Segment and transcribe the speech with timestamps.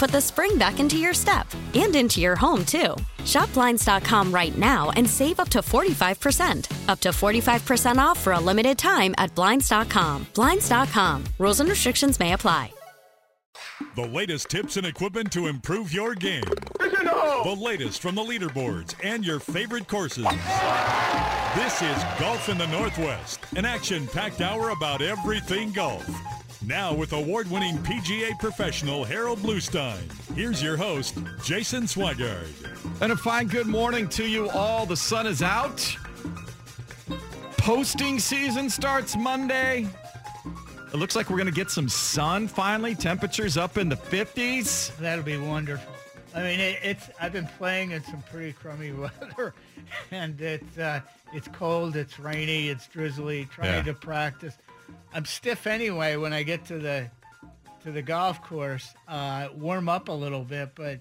[0.00, 2.96] put the spring back into your step and into your home, too.
[3.26, 6.88] Shop Blinds.com right now and save up to 45%.
[6.88, 10.26] Up to 45% off for a limited time at Blinds.com.
[10.34, 11.24] Blinds.com.
[11.38, 12.72] Rules and restrictions may apply.
[13.94, 16.44] The latest tips and equipment to improve your game.
[16.78, 20.24] The latest from the leaderboards and your favorite courses.
[21.54, 26.08] This is Golf in the Northwest, an action packed hour about everything golf.
[26.66, 30.00] Now, with award winning PGA professional Harold Bluestein,
[30.34, 32.46] here's your host, Jason Swigart.
[33.00, 34.84] And a fine good morning to you all.
[34.84, 35.96] The sun is out.
[37.56, 39.86] Posting season starts Monday.
[40.92, 42.94] It looks like we're going to get some sun finally.
[42.94, 44.94] Temperatures up in the 50s.
[44.98, 45.92] That'll be wonderful.
[46.34, 47.10] I mean, it, it's.
[47.20, 49.52] I've been playing in some pretty crummy weather,
[50.12, 51.00] and it's uh,
[51.32, 53.48] it's cold, it's rainy, it's drizzly.
[53.52, 53.82] Trying Yeah.
[53.82, 54.56] to practice.
[55.12, 57.10] I'm stiff anyway when I get to the
[57.82, 58.94] to the golf course.
[59.08, 61.00] Uh, warm up a little bit, but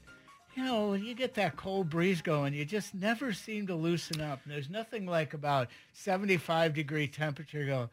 [0.55, 4.21] you know, when you get that cold breeze going, you just never seem to loosen
[4.21, 4.39] up.
[4.43, 7.65] And there's nothing like about 75 degree temperature.
[7.65, 7.89] Go,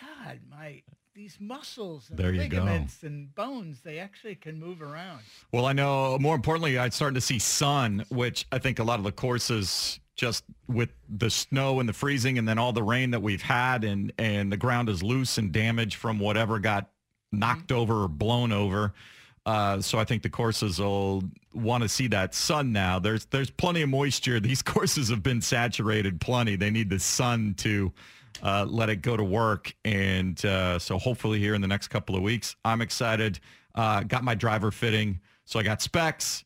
[0.00, 0.82] God, my
[1.14, 5.22] these muscles and There ligaments and bones, they actually can move around.
[5.50, 9.00] Well, I know more importantly, I'm starting to see sun, which I think a lot
[9.00, 13.12] of the courses just with the snow and the freezing and then all the rain
[13.12, 16.90] that we've had and, and the ground is loose and damaged from whatever got
[17.32, 18.92] knocked over or blown over.
[19.46, 21.22] Uh, so I think the courses will
[21.54, 22.98] want to see that sun now.
[22.98, 24.40] There's there's plenty of moisture.
[24.40, 26.56] These courses have been saturated plenty.
[26.56, 27.92] They need the sun to
[28.42, 29.74] uh, let it go to work.
[29.84, 33.38] And uh, so hopefully here in the next couple of weeks, I'm excited.
[33.74, 35.20] Uh, got my driver fitting.
[35.44, 36.44] So I got specs.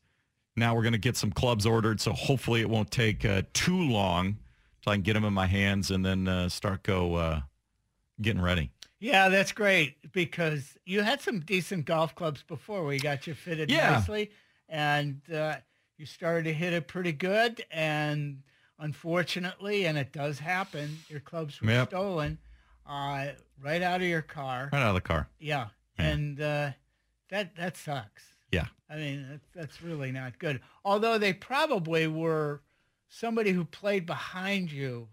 [0.55, 1.99] Now we're going to get some clubs ordered.
[2.01, 4.37] So hopefully it won't take uh, too long
[4.81, 7.41] till I can get them in my hands and then uh, start go uh,
[8.21, 8.71] getting ready.
[8.99, 13.69] Yeah, that's great because you had some decent golf clubs before we got you fitted
[13.69, 13.91] Yeah.
[13.91, 14.31] nicely,
[14.69, 15.57] and uh,
[15.97, 17.65] you started to hit it pretty good.
[17.69, 18.43] And
[18.79, 21.89] unfortunately, and it does happen, your clubs were Yep.
[21.89, 22.37] stolen
[22.85, 23.27] uh,
[23.61, 24.69] right out of your car.
[24.71, 25.27] Right out of the car.
[25.39, 25.67] Yeah,
[25.99, 26.05] Yeah.
[26.07, 26.71] and uh,
[27.29, 28.23] that that sucks.
[28.53, 28.65] Yeah.
[28.89, 30.61] I mean, that's, that's really not good.
[30.85, 32.61] Although they probably were
[33.09, 35.07] somebody who played behind you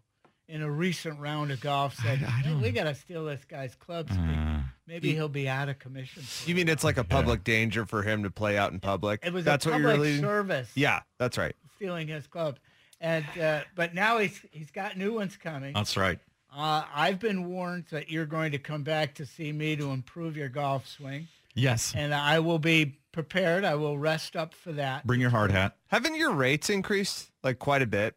[0.49, 4.11] in a recent round of golf said, "Hey, we got to steal this guy's clubs.
[4.13, 6.25] Uh, Maybe he'll be out of commission.
[6.45, 9.21] You mean it's like a public danger for him to play out in public?
[9.25, 10.19] it was That's a what public you're really.
[10.21, 11.55] service Yeah, that's right.
[11.77, 12.59] stealing his clubs.
[13.01, 15.73] And uh, but now he's he's got new ones coming.
[15.73, 16.19] that's right.
[16.55, 20.37] Uh, I've been warned that you're going to come back to see me to improve
[20.37, 21.95] your golf swing, Yes.
[21.97, 23.65] and I will be prepared.
[23.65, 25.07] I will rest up for that.
[25.07, 25.77] Bring your hard hat.
[25.89, 28.17] Haven't your rates increased like quite a bit?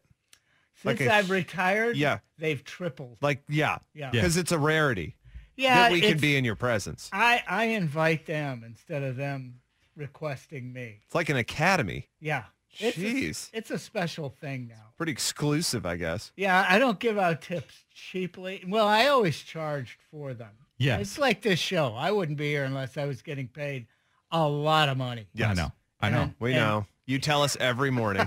[0.82, 2.18] Since like a- I've retired, Yeah.
[2.38, 3.18] they've tripled.
[3.20, 4.10] Like, yeah, Yeah, Yeah.
[4.10, 5.16] because it's a rarity
[5.56, 5.74] yeah.
[5.84, 7.08] that we can be in your presence.
[7.12, 9.60] I I invite them instead of them
[9.96, 11.00] requesting me.
[11.06, 12.08] It's like an academy.
[12.20, 12.44] Yeah,
[12.78, 13.52] it's Jeez.
[13.52, 14.92] A, it's a special thing now.
[14.96, 16.32] Pretty exclusive, I guess.
[16.36, 18.64] Yeah, I don't give out tips cheaply.
[18.66, 20.50] Well, I always charged for them.
[20.76, 20.98] Yeah.
[20.98, 21.94] It's like this show.
[21.94, 23.86] I wouldn't be here unless I was getting paid
[24.30, 25.26] a lot of money.
[25.34, 25.50] Yes.
[25.50, 25.72] I know.
[26.00, 26.22] I know.
[26.22, 26.86] And- We and- know.
[27.06, 28.26] You tell us every morning.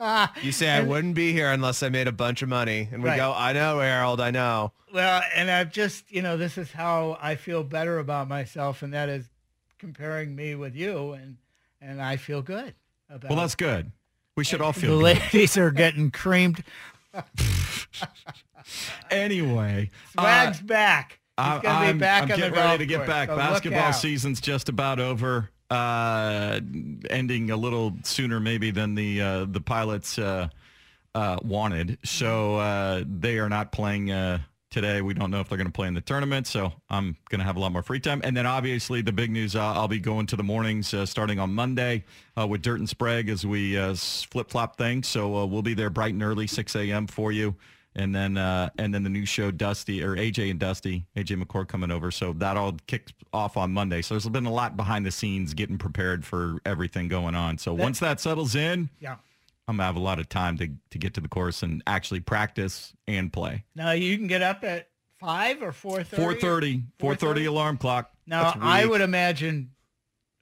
[0.42, 3.10] you say I wouldn't be here unless I made a bunch of money, and we
[3.10, 3.18] Right.
[3.18, 4.22] go, "I know, Harold.
[4.22, 8.26] I know." Well, and I've just, you know, this is how I feel better about
[8.26, 9.26] myself, and that is
[9.78, 11.36] comparing me with you, and
[11.82, 12.74] and I feel good
[13.10, 13.92] about Well, that's good.
[14.34, 15.18] We should all the feel good.
[15.18, 16.64] ladies are getting creamed.
[19.10, 19.90] Anyway.
[20.18, 21.20] uh, Swag's back.
[21.38, 23.28] He's gonna I'm, be back I'm getting ready to get course, back.
[23.28, 25.50] so Basketball season's just about over.
[25.70, 26.60] uh,
[27.10, 30.48] ending a little sooner maybe than the uh, the pilots uh,
[31.14, 31.98] uh, wanted.
[32.04, 34.38] So uh, they are not playing uh,
[34.70, 35.02] today.
[35.02, 36.46] We don't know if they're going to play in the tournament.
[36.46, 38.20] So I'm going to have a lot more free time.
[38.24, 41.38] And then obviously the big news, uh, I'll be going to the mornings uh, starting
[41.40, 42.04] on Monday
[42.38, 45.08] uh, with Dirt and Sprague as we uh, flip flop things.
[45.08, 47.06] So uh, we'll be there bright and early, 6 a.m.
[47.06, 47.56] for you.
[47.98, 51.66] And then uh, and then the new show, Dusty or AJ and Dusty, AJ McCord
[51.66, 52.10] coming over.
[52.10, 54.02] So that all kicks off on Monday.
[54.02, 57.56] So there's been a lot behind the scenes getting prepared for everything going on.
[57.56, 59.16] So once that settles in, Yeah.
[59.66, 62.20] I'm gonna have a lot of time to to get to the course and actually
[62.20, 63.64] practice and play.
[63.74, 66.38] Now you can get up at five or four thirty.
[66.38, 68.12] 4:30, 4:30 alarm clock.
[68.26, 69.70] Now I would imagine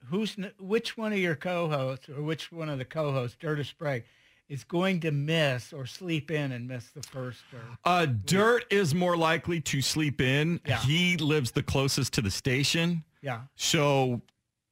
[0.09, 4.03] who's which one of your co-hosts or which one of the co-hosts, Dirt or Sprague,
[4.49, 7.41] is going to miss or sleep in and miss the first.
[7.53, 10.59] Or, Uh, Dirt is more likely to sleep in.
[10.65, 10.77] Yeah.
[10.79, 13.41] He lives the closest to the station, yeah.
[13.55, 14.21] so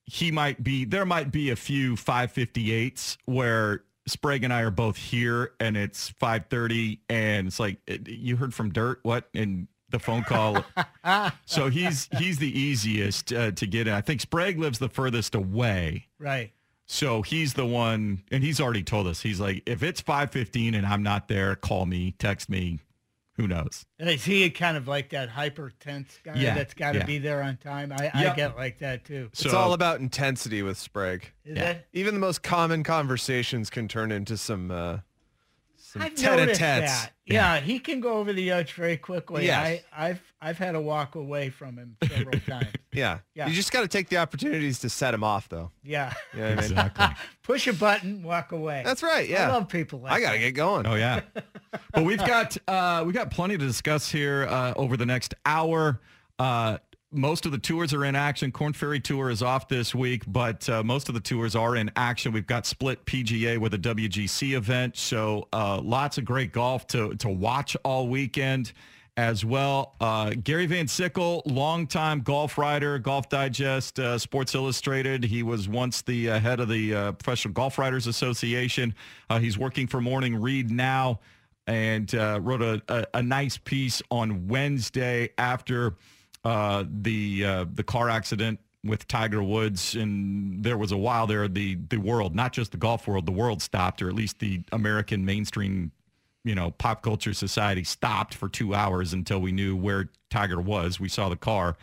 [0.06, 0.86] he might be.
[0.86, 6.12] There might be a few 558s where Sprague and I are both here, and it's
[6.22, 9.00] 5:30, and it's like "Eh, you heard from Dirt.
[9.04, 9.30] What?
[9.34, 10.66] And the phone call.
[11.46, 13.94] so he's he's the easiest uh, to get in.
[13.94, 16.08] I think Sprague lives the furthest away.
[16.20, 16.52] Right.
[16.85, 19.21] So he's the one, and he's already told us.
[19.21, 22.80] He's like, if it's 5:15 and I'm not there, call me, text me.
[23.38, 23.83] Who knows?
[23.97, 27.06] And is he kind of like that hyper tense guy Yeah, that's got to yeah.
[27.06, 27.91] be there on time?
[27.91, 28.31] I, Yeah.
[28.31, 29.30] I get like that too.
[29.33, 31.31] So it's all about intensity with Sprague.
[31.44, 31.69] Is Yeah.
[31.71, 31.88] it?
[31.94, 34.97] Even the most common conversations can turn into some uh,
[35.94, 36.92] some I've noticed tete-a-tetes.
[36.92, 37.12] that.
[37.25, 37.60] Yeah.
[37.62, 39.45] he can go over the edge very quickly.
[39.45, 39.81] Yes.
[39.95, 42.68] I, I've I've had to walk away from him several times.
[42.92, 43.19] Yeah.
[43.34, 43.48] Yeah.
[43.48, 45.72] You just got to take the opportunities to set him off, though.
[45.84, 46.13] Yeah.
[46.34, 46.63] You know what I mean?
[46.72, 47.06] exactly.
[47.44, 48.81] Push a button, walk away.
[48.84, 49.28] That's right.
[49.30, 49.48] Yeah.
[49.50, 50.44] I love people like I got to that.
[50.44, 50.86] get going.
[50.88, 51.22] Oh yeah.
[51.94, 56.00] But we've got uh, we got plenty to discuss here uh, over the next hour.
[56.39, 56.78] Uh,
[57.13, 58.51] most of the tours are in action.
[58.51, 61.92] Korn Ferry Tour is off this week, but uh, most of the tours are in
[61.95, 62.31] action.
[62.31, 67.15] We've got split PGA with a WGC event, so uh, lots of great golf to
[67.15, 68.74] to watch all weekend
[69.15, 69.95] as well.
[70.01, 75.24] Uh, Gary Van Sickle, longtime golf writer, Golf Digest, uh, Sports Illustrated.
[75.24, 78.95] He was once the uh, head of the uh, Professional Golf Writers Association.
[79.39, 81.19] He's working for Morning Read now
[81.65, 85.95] and wrote a, a, a nice piece on Wednesday after
[86.44, 91.48] uh, the uh, the car accident with Tiger Woods, and there was a while there
[91.48, 94.62] the the world, not just the golf world, the world stopped, or at least the
[94.72, 95.92] American mainstream,
[96.44, 101.00] you know, pop culture society stopped for two hours until we knew where Tiger was.
[101.00, 101.78] We saw the car,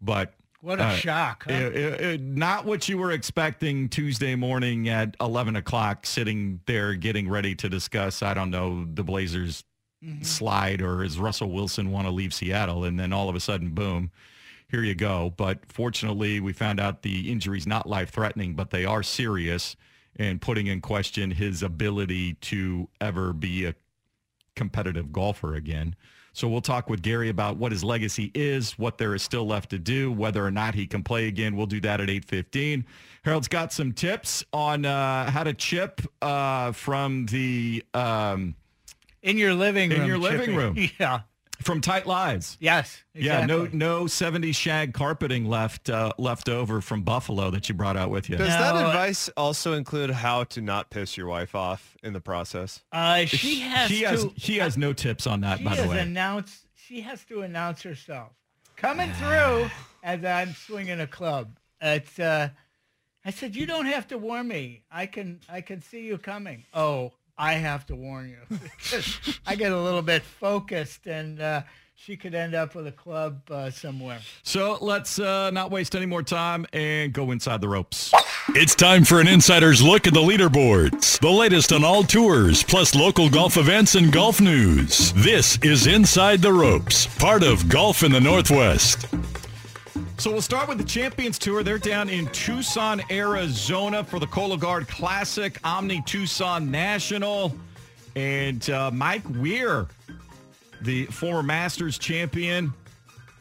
[0.00, 1.44] but What a uh, shock.
[1.48, 1.54] Huh?
[1.54, 6.94] it- it- it- not what you were expecting Tuesday morning at 11 o'clock, sitting there
[6.94, 9.64] getting ready to discuss, I don't know, the Blazers
[10.22, 12.84] slide or does Russell Wilson want to leave Seattle?
[12.84, 14.10] And then all of a sudden, boom,
[14.68, 15.32] here you go.
[15.36, 19.76] But fortunately, we found out the injury's not life-threatening, but they are serious
[20.16, 23.74] and putting in question his ability to ever be a
[24.54, 25.94] competitive golfer again.
[26.32, 29.70] So we'll talk with Gary about what his legacy is, what there is still left
[29.70, 31.56] to do, whether or not he can play again.
[31.56, 32.84] We'll do that at 8.15.
[33.24, 38.54] Harold's got some tips on uh, how to chip uh, from the um,
[39.26, 40.00] in your living room.
[40.02, 40.56] in your living Chippy.
[40.56, 40.76] room.
[41.00, 41.20] Yeah.
[41.62, 42.56] from Tight Lies.
[42.60, 43.02] Yes.
[43.14, 43.78] Yeah, no exactly.
[43.78, 48.28] no 70s shag carpeting left uh, left over from Buffalo that you brought out with
[48.28, 48.36] you.
[48.36, 52.12] Does that No, uh, advice also include how to not piss your wife off in
[52.12, 52.82] the process?
[52.92, 54.06] Uh, she has he to.
[54.08, 55.98] has he has no tips on that she by the has way.
[56.00, 56.66] announced.
[56.74, 58.32] She has to announce herself
[58.76, 59.68] coming through
[60.04, 61.58] as I'm swinging a club.
[61.80, 62.18] It's.
[62.18, 62.50] Uh,
[63.24, 64.82] I said you don't have to warn me.
[64.90, 65.40] I can.
[65.48, 66.64] I can see you coming.
[66.72, 68.58] Oh, I have to warn you
[69.46, 71.40] I get a little bit focused and.
[71.40, 71.62] Uh,
[71.98, 74.20] she could end up with a club uh, somewhere.
[74.42, 78.12] So let's uh, not waste any more time and go inside the ropes.
[78.50, 82.94] It's time for an insider's look at the leaderboards, the latest on all tours, plus
[82.94, 85.12] local golf events and golf news.
[85.14, 89.06] This is Inside the Ropes, part of Golf in the Northwest.
[90.18, 91.62] So we'll start with the Champions Tour.
[91.62, 97.54] They're down in Tucson, Arizona for the Cologuard Classic, Omni Tucson National.
[98.16, 99.86] And uh, Mike Weir,
[100.80, 102.72] the former Masters champion,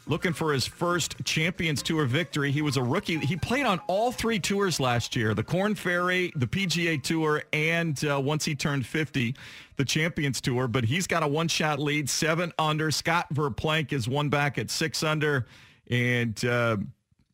[0.05, 2.51] looking for his first Champions Tour victory.
[2.51, 3.19] He was a rookie.
[3.19, 8.03] He played on all three tours last year, the Korn Ferry, the PGA Tour, and
[8.03, 9.33] uh, once he turned 50,
[9.77, 10.67] the Champions Tour.
[10.67, 12.91] But he's got a one-shot lead, seven under.
[12.91, 15.45] Scott Verplank is one back at six under.
[15.89, 16.77] And uh,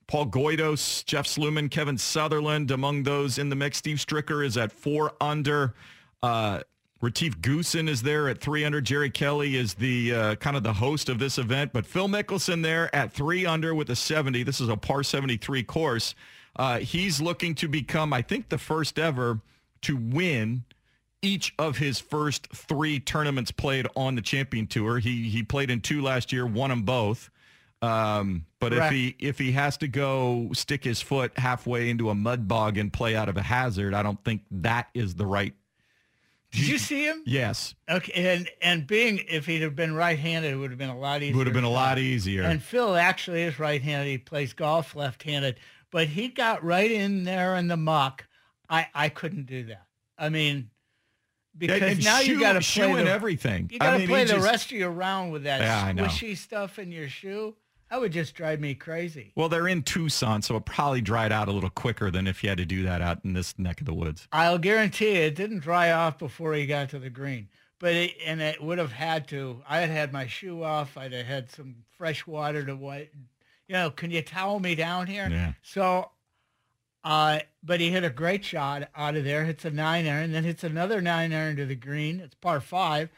[0.07, 3.77] Paul Goydos, Jeff Sluman, Kevin Sutherland, among those in the mix.
[3.77, 5.73] Steve Stricker is at four under.
[6.21, 6.61] Uh,
[7.01, 8.85] Retief Goosen is there at 300.
[8.85, 12.61] Jerry Kelly is the uh, kind of the host of this event, but Phil Mickelson
[12.61, 14.43] there at three under with a 70.
[14.43, 16.13] This is a par 73 course.
[16.55, 19.39] Uh, he's looking to become, I think, the first ever
[19.81, 20.63] to win
[21.21, 24.99] each of his first three tournaments played on the champion tour.
[24.99, 27.29] He he played in two last year, won them both.
[27.81, 28.93] Um, but Correct.
[28.93, 32.77] if he if he has to go stick his foot halfway into a mud bog
[32.77, 35.53] and play out of a hazard, I don't think that is the right.
[36.51, 37.23] Did you see him?
[37.25, 40.99] Yes, Okay, and and being if he'd have been right-handed, it would have been a
[40.99, 41.37] lot easier.
[41.37, 42.43] would have been a lot easier.
[42.43, 44.07] And Phil actually is right-handed.
[44.09, 45.55] He plays golf left-handed,
[45.89, 48.27] but he got right in there in the muck.
[48.69, 49.85] I I couldn't do that.
[50.19, 50.69] I mean,
[51.57, 53.69] because and now shoe, you got to shoe play the, everything.
[53.71, 55.91] You got to I mean, play the just- rest of your round with that Yeah,
[55.93, 57.55] squishy stuff in your shoe.
[57.91, 59.33] That would just drive me crazy.
[59.35, 62.47] Well, they're in Tucson, so it probably dried out a little quicker than if you
[62.47, 64.29] had to do that out in this neck of the woods.
[64.31, 67.49] I'll guarantee you it didn't dry off before he got to the green.
[67.79, 69.61] But it, and it would have had to.
[69.67, 70.97] I had had my shoe off.
[70.97, 73.09] I'd have had some fresh water to what,
[73.67, 73.91] you know.
[73.91, 75.27] Can you towel me down here?
[75.29, 75.53] Yeah.
[75.61, 76.11] So,
[77.03, 79.43] uh, but he hit a great shot out of there.
[79.43, 82.21] Hits a nine iron, then hits another nine iron to the green.
[82.21, 83.09] It's par five,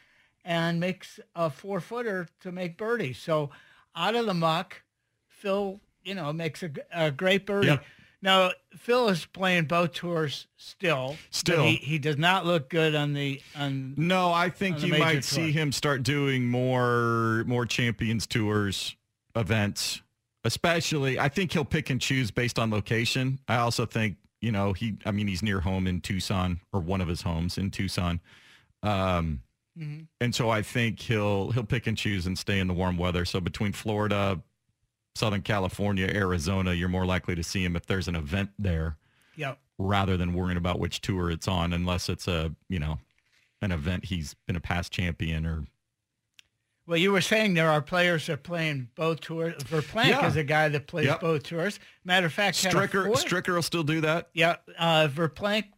[0.44, 3.14] and makes a four footer to make birdie.
[3.14, 3.52] So,
[3.96, 4.82] out of the muck,
[5.28, 7.68] Phil, you know, makes a, a great birdie.
[7.68, 7.84] Yep.
[8.24, 11.18] Now, Phil is playing both tours still.
[11.30, 11.64] Still.
[11.64, 13.96] he, he does not look good on the on.
[13.98, 15.22] No, I think you might tour.
[15.22, 18.96] see him start doing more more Champions Tours
[19.36, 20.02] events.
[20.46, 23.40] Especially, I think he'll pick and choose based on location.
[23.48, 27.02] I also think, you know, he I mean he's near home in Tucson or one
[27.02, 28.22] of his homes in Tucson.
[28.82, 29.42] Um
[29.78, 30.08] Mhm.
[30.22, 33.26] and so I think he'll he'll pick and choose and stay in the warm weather.
[33.26, 34.42] So between Florida,
[35.16, 38.98] Southern California, Arizona, you're more likely to see him if there's an event there
[39.36, 39.60] Yep.
[39.80, 43.00] rather than worrying about which tour it's on, unless it's a you know
[43.62, 45.66] an event he's been a past champion or
[46.86, 49.56] Well, you were saying there are players that are playing both tours.
[49.64, 50.28] Verplank Yeah.
[50.28, 51.22] is a guy that plays Yep.
[51.22, 51.80] both tours.
[52.04, 53.10] Matter of fact, Stricker.
[53.16, 54.30] Stricker will still do that.
[54.34, 55.70] Yeah, uh, Verplank,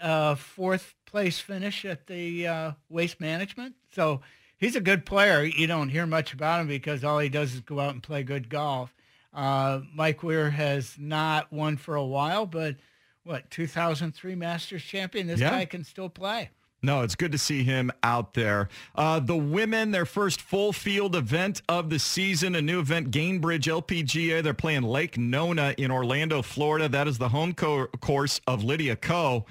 [0.00, 3.74] uh, fourth place finish at the uh, Waste Management.
[3.92, 4.20] So
[4.58, 5.42] he's a good player.
[5.42, 8.22] You don't hear much about him because all he does is go out and play
[8.22, 8.94] good golf.
[9.34, 12.76] Uh, Mike Weir has not won for a while, but
[13.24, 15.26] what 2003 Masters champion?
[15.26, 15.50] This Yeah.
[15.50, 16.50] guy can still play.
[16.80, 18.68] No, it's good to see him out there.
[18.94, 23.66] Uh, the women, their first full field event of the season, a new event, Gainbridge
[23.66, 24.40] LPGA.
[24.42, 26.88] They're playing Lake Nona in Orlando, Florida.
[26.88, 29.44] That is the home co- course of Lydia Ko.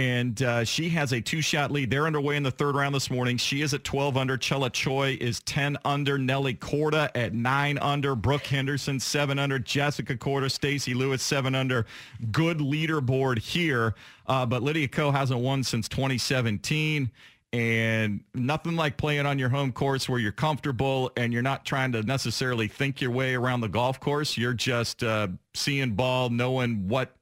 [0.00, 1.90] And uh, she has a two-shot lead.
[1.90, 3.36] They're underway in the third round this morning.
[3.36, 4.38] She is at 12 under.
[4.38, 6.16] Chella Choi is 10 under.
[6.16, 8.16] Nelly Korda at 9 under.
[8.16, 9.58] Brooke Henderson, 7 under.
[9.58, 11.84] Jessica Korda, Stacy Lewis, 7 under.
[12.32, 13.94] Good leaderboard here.
[14.26, 17.10] Uh, but Lydia Ko hasn't won since 2017.
[17.52, 21.92] And nothing like playing on your home course where you're comfortable and you're not trying
[21.92, 24.38] to necessarily think your way around the golf course.
[24.38, 27.14] You're just uh, seeing ball, knowing what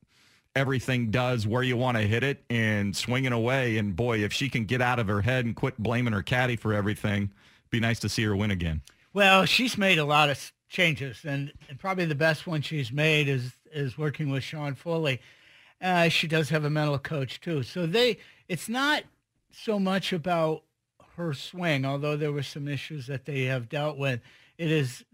[0.59, 3.79] everything does, where you want to hit it, and swinging away.
[3.79, 6.57] And boy, if she can get out of her head and quit blaming her caddy
[6.57, 7.33] for everything,
[7.71, 8.83] be nice to see her win again.
[9.15, 13.29] Well, she's made a lot of changes, and, and probably the best one she's made
[13.29, 15.21] is is working with Sean Foley.
[15.81, 18.19] Uh, she does have a mental coach too, so they.
[18.49, 19.05] It's not
[19.53, 20.65] so much about
[21.17, 24.21] her swing, although there were some issues that they have dealt with.
[24.57, 25.05] It is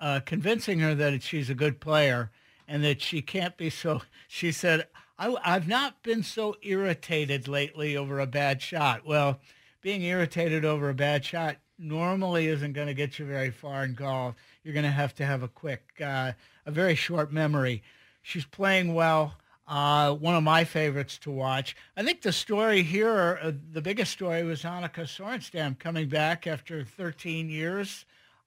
[0.00, 2.30] uh, convincing her that she's a good player
[2.68, 4.02] and that she can't be so.
[4.28, 4.86] She said,
[5.18, 9.40] I, "I've not been so irritated lately over a bad shot." Well,
[9.80, 13.94] being irritated over a bad shot normally isn't going to get you very far in
[13.94, 14.34] golf.
[14.62, 16.32] You're going to have to have a quick, uh,
[16.66, 17.82] a very short memory.
[18.22, 19.34] She's playing well.
[19.66, 21.74] Uh, one of my favorites to watch.
[21.96, 26.84] I think the story here, uh, the biggest story was Annika Sorenstam coming back after
[26.84, 28.04] 13 years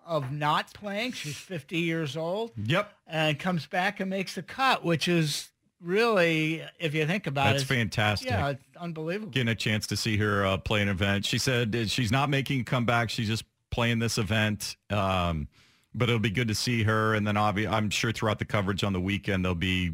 [0.08, 1.12] of not playing.
[1.12, 2.92] She's 50 years old Yep.
[3.08, 5.50] and comes back and makes the cut, which is
[5.82, 8.30] really, if you think about That's it, that's fantastic.
[8.30, 9.32] yeah, it's unbelievable.
[9.32, 11.26] Getting a chance to see her uh, play an event.
[11.26, 13.10] She said she's not making a comeback.
[13.10, 14.76] She's just playing this event.
[14.90, 15.48] Um,
[15.94, 17.14] but it'll be good to see her.
[17.16, 19.94] And then obvi- I'm sure throughout the coverage on the weekend, there'll be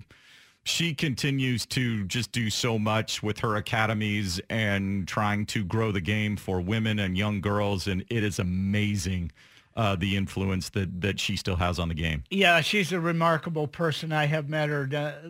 [0.66, 6.00] she continues to just do so much with her academies and trying to grow the
[6.02, 7.88] game for women and young girls.
[7.88, 9.32] And it is amazing
[9.76, 12.24] uh, the influence that, that she still has on the game.
[12.30, 14.12] Yeah, she's a remarkable person.
[14.12, 15.30] I have met her uh,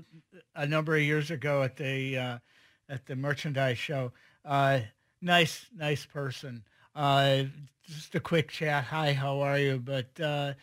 [0.55, 2.37] a number of years ago at the uh,
[2.89, 4.11] at the merchandise show.
[4.45, 4.81] Uh,
[5.21, 6.63] nice, nice person.
[6.95, 7.43] Uh,
[7.83, 8.85] just a quick chat.
[8.85, 9.79] Hi, how are you?
[9.79, 10.53] But uh,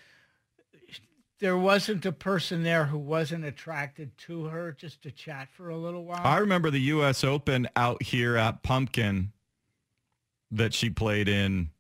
[1.38, 5.76] there wasn't a person there who wasn't attracted to her just to chat for a
[5.76, 6.20] little while.
[6.22, 7.24] I remember the U.S.
[7.24, 9.32] Open out here at Pumpkin
[10.50, 11.70] that she played in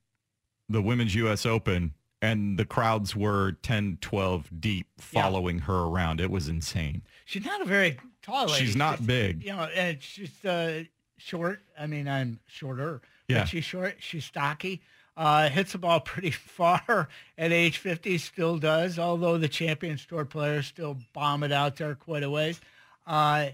[0.70, 1.44] the Women's U.S.
[1.44, 1.92] Open.
[2.22, 5.64] and the crowds were 10, 12 deep following yeah.
[5.64, 6.20] her around.
[6.20, 7.02] It was insane.
[7.24, 8.66] She's not a very tall lady.
[8.66, 9.44] She's not she's, big.
[9.44, 10.84] You know, and she's uh,
[11.16, 11.62] short.
[11.78, 13.00] I mean, I'm shorter.
[13.28, 13.40] Yeah.
[13.40, 13.96] But she's short.
[14.00, 14.82] She's stocky.
[15.16, 20.24] Uh, hits the ball pretty far at age 50, still does, although the Champions Tour
[20.24, 22.60] players still bomb it out there quite a ways.
[23.06, 23.48] Uh,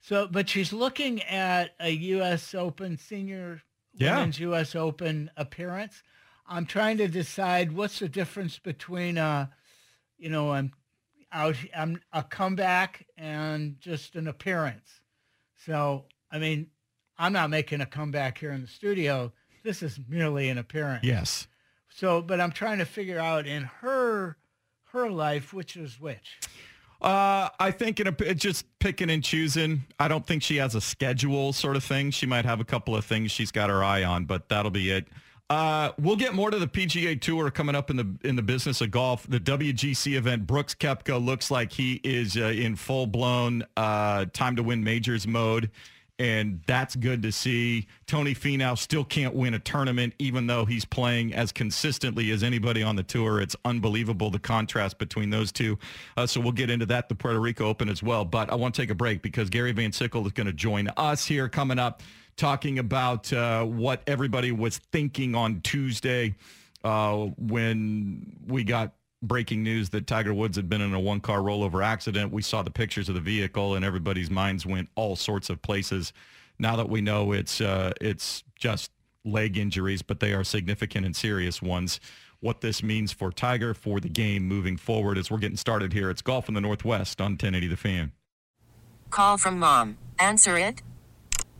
[0.00, 2.54] so, but she's looking at a U.S.
[2.54, 3.62] Open senior
[3.94, 4.16] yeah.
[4.16, 4.74] women's U.S.
[4.74, 6.02] Open appearance.
[6.48, 9.48] I'm trying to decide what's the difference between, uh,
[10.16, 10.72] you know, I'm
[11.30, 14.88] out, I'm a comeback and just an appearance.
[15.66, 16.68] So, I mean,
[17.18, 19.32] I'm not making a comeback here in the studio.
[19.62, 21.04] This is merely an appearance.
[21.04, 21.46] Yes.
[21.90, 24.36] So, but I'm trying to figure out in her
[24.92, 26.38] her life which is which.
[27.00, 29.84] Uh, I think in a, just picking and choosing.
[30.00, 32.10] I don't think she has a schedule sort of thing.
[32.10, 34.90] She might have a couple of things she's got her eye on, but that'll be
[34.90, 35.06] it.
[35.50, 38.80] Uh, we'll get more to the PGA Tour coming up in the in the business
[38.80, 39.26] of golf.
[39.26, 40.46] The WGC event.
[40.46, 45.26] Brooks Koepka looks like he is uh, in full blown uh, time to win majors
[45.26, 45.70] mode
[46.18, 47.86] and that's good to see.
[48.06, 52.82] Tony Finau still can't win a tournament, even though he's playing as consistently as anybody
[52.82, 53.40] on the tour.
[53.40, 55.78] It's unbelievable the contrast between those two.
[56.16, 58.24] Uh, so we'll get into that, the Puerto Rico Open as well.
[58.24, 60.88] But I want to take a break because Gary Van Sickle is going to join
[60.96, 62.02] us here coming up,
[62.38, 66.34] talking about uh, what everybody was thinking on Tuesday
[66.84, 71.84] uh, when we got breaking news that Tiger Woods had been in a one-car rollover
[71.84, 72.32] accident.
[72.32, 76.12] We saw the pictures of the vehicle, and everybody's minds went all sorts of places.
[76.58, 78.90] Now that we know it's uh, it's just
[79.24, 82.00] leg injuries, but they are significant and serious ones.
[82.40, 86.08] What this means for Tiger, for the game moving forward as we're getting started here.
[86.08, 88.12] It's Golf in the Northwest on 1080 The Fan.
[89.10, 89.98] Call from mom.
[90.20, 90.82] Answer it.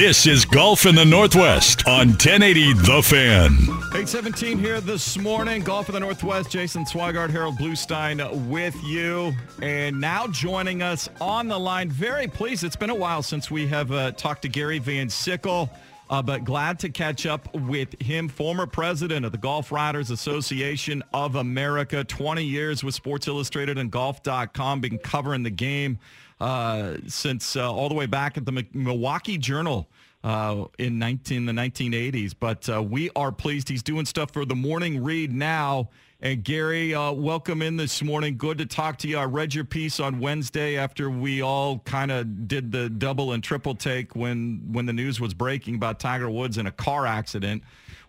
[0.00, 3.52] This is Golf in the Northwest on 1080 The Fan.
[3.52, 5.62] 817 here this morning.
[5.62, 6.50] Golf in the Northwest.
[6.50, 9.34] Jason Swigart, Harold Bluestein with you.
[9.60, 11.90] And now joining us on the line.
[11.90, 12.64] Very pleased.
[12.64, 15.68] It's been a while since we have uh, talked to Gary Van Sickle.
[16.08, 21.02] Uh, but glad to catch up with him, former president of the Golf Writers Association
[21.12, 25.98] of America, 20 years with Sports Illustrated and Golf.com, been covering the game
[26.40, 29.88] uh, since uh, all the way back at the Milwaukee Journal
[30.24, 32.34] uh, in 19, the 1980s.
[32.38, 35.90] But uh, we are pleased he's doing stuff for the morning read now.
[36.22, 38.36] And Gary, uh, welcome in this morning.
[38.36, 39.16] Good to talk to you.
[39.16, 43.42] I read your piece on Wednesday after we all kind of did the double and
[43.42, 47.62] triple take when when the news was breaking about Tiger Woods in a car accident.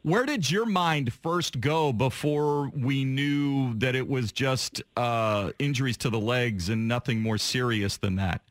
[0.04, 5.98] Where did your mind first go before we knew that it was just uh, injuries
[5.98, 8.42] to the legs and nothing more serious than that?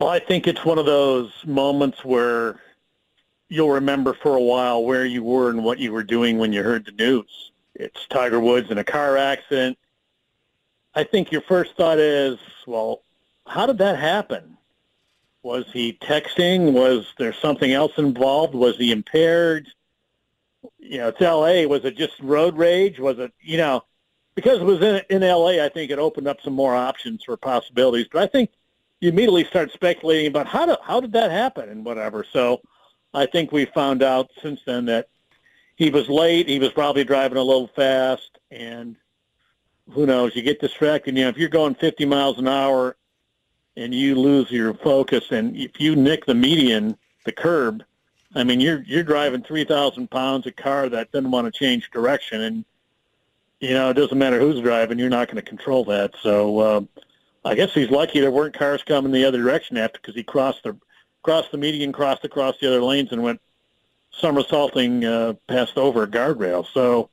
[0.00, 2.60] Well, I think it's one of those moments where
[3.48, 6.62] you'll remember for a while where you were and what you were doing when you
[6.62, 7.50] heard the news.
[7.74, 9.76] It's Tiger Woods in a car accident.
[10.94, 13.02] I think your first thought is, well,
[13.46, 14.56] how did that happen?
[15.42, 16.72] Was he texting?
[16.72, 18.54] Was there something else involved?
[18.54, 19.68] Was he impaired?
[20.78, 21.66] You know, it's L.A.
[21.66, 22.98] Was it just road rage?
[22.98, 23.84] Was it, you know,
[24.34, 27.36] because it was in, in L.A., I think it opened up some more options for
[27.36, 28.08] possibilities.
[28.12, 28.50] But I think
[29.00, 32.24] you immediately start speculating about how, do, how did that happen and whatever.
[32.30, 32.60] So
[33.14, 35.08] I think we found out since then that
[35.76, 36.48] he was late.
[36.48, 38.96] He was probably driving a little fast, and
[39.90, 40.36] who knows?
[40.36, 41.16] You get distracted.
[41.16, 42.96] You know, if you're going 50 miles an hour
[43.76, 47.82] and you lose your focus, and if you nick the median, the curb,
[48.34, 52.42] I mean, you're you're driving 3,000 pounds a car that doesn't want to change direction,
[52.42, 52.64] and
[53.58, 54.98] you know it doesn't matter who's driving.
[54.98, 56.14] You're not going to control that.
[56.22, 56.80] So uh,
[57.44, 60.62] I guess he's lucky there weren't cars coming the other direction after because he crossed
[60.62, 60.76] the
[61.22, 63.40] crossed the median, crossed across the other lanes, and went
[64.12, 66.66] somersaulting uh, past over a guardrail.
[66.72, 67.10] So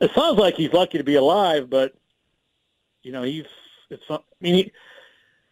[0.00, 1.94] it sounds like he's lucky to be alive, but
[3.02, 3.46] you know he's.
[3.88, 4.04] It's.
[4.10, 4.72] I mean, he,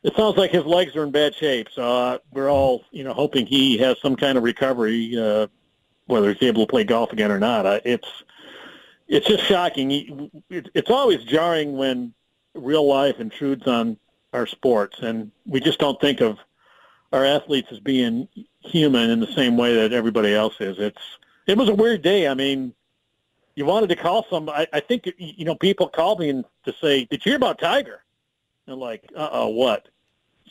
[0.09, 1.69] it sounds like his legs are in bad shape.
[1.73, 5.47] So uh, we're all, you know, hoping he has some kind of recovery, uh,
[6.07, 7.65] whether he's able to play golf again or not.
[7.67, 8.09] Uh, it's.
[9.11, 10.31] It's just shocking.
[10.51, 12.13] It's always jarring when
[12.53, 13.97] real life intrudes on
[14.35, 16.37] our sports, and we just don't think of
[17.11, 18.29] our athletes as being
[18.61, 20.79] human in the same way that everybody else is.
[20.79, 21.01] It's
[21.47, 22.29] it was a weird day.
[22.29, 22.75] I mean,
[23.55, 24.51] you wanted to call some.
[24.51, 28.05] I, I think you know people called me to say, "Did you hear about Tiger?"
[28.67, 29.89] And like, uh oh, what?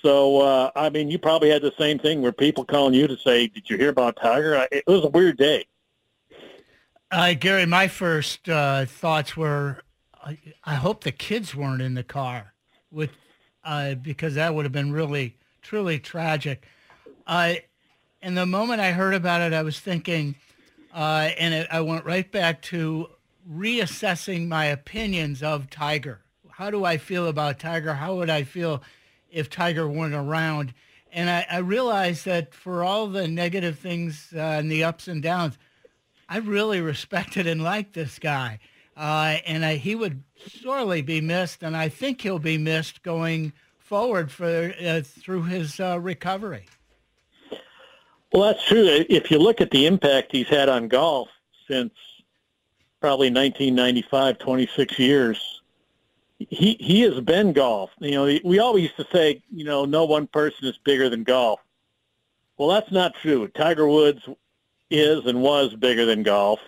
[0.02, 3.18] So uh, I mean, you probably had the same thing where people calling you to
[3.18, 5.66] say, "Did you hear about Tiger?" It was a weird day.
[7.10, 9.82] Uh, Gary, my first uh, thoughts were,
[10.22, 12.54] I, I, hope the kids weren't in the car
[12.92, 13.12] with,
[13.64, 16.66] uh, because that would have been really truly tragic.
[17.26, 17.56] Uh,
[18.22, 20.36] and the moment I heard about it, I was thinking,
[20.94, 23.08] uh, and it, I went right back to
[23.50, 26.20] reassessing my opinions of Tiger.
[26.52, 27.94] How do I feel about Tiger?
[27.94, 28.84] How would I feel
[29.32, 30.74] if Tiger weren't around?
[31.12, 35.22] And I, I realized that for all the negative things uh, and the ups and
[35.22, 35.58] downs,
[36.30, 38.60] I really respected and liked this guy.
[38.96, 40.24] Uh, and I, he would
[40.62, 43.54] sorely be missed, and I think he'll be missed going–
[43.88, 46.66] forward for uh, through his uh, recovery.
[48.34, 48.86] Well, that's true.
[49.10, 51.30] If you look at the impact he's had on golf
[51.70, 51.94] since
[53.00, 55.57] probably 1995, 26 years,
[56.40, 57.92] he he has been golf.
[58.00, 61.24] You know, we always used to say, you know, no one person is bigger than
[61.24, 61.60] golf.
[62.58, 63.48] Well, that's not true.
[63.50, 64.28] Tiger Woods
[64.90, 66.60] is and was bigger than golf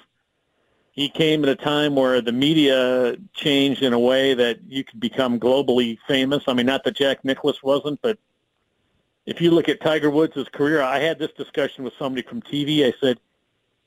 [1.00, 5.00] he came at a time where the media changed in a way that you could
[5.00, 6.44] become globally famous.
[6.46, 8.20] I mean, not that Jack Nicklaus wasn't, but
[9.26, 12.86] if you look at Tiger Woods' career, I had this discussion with somebody from TV.
[12.86, 13.18] I said,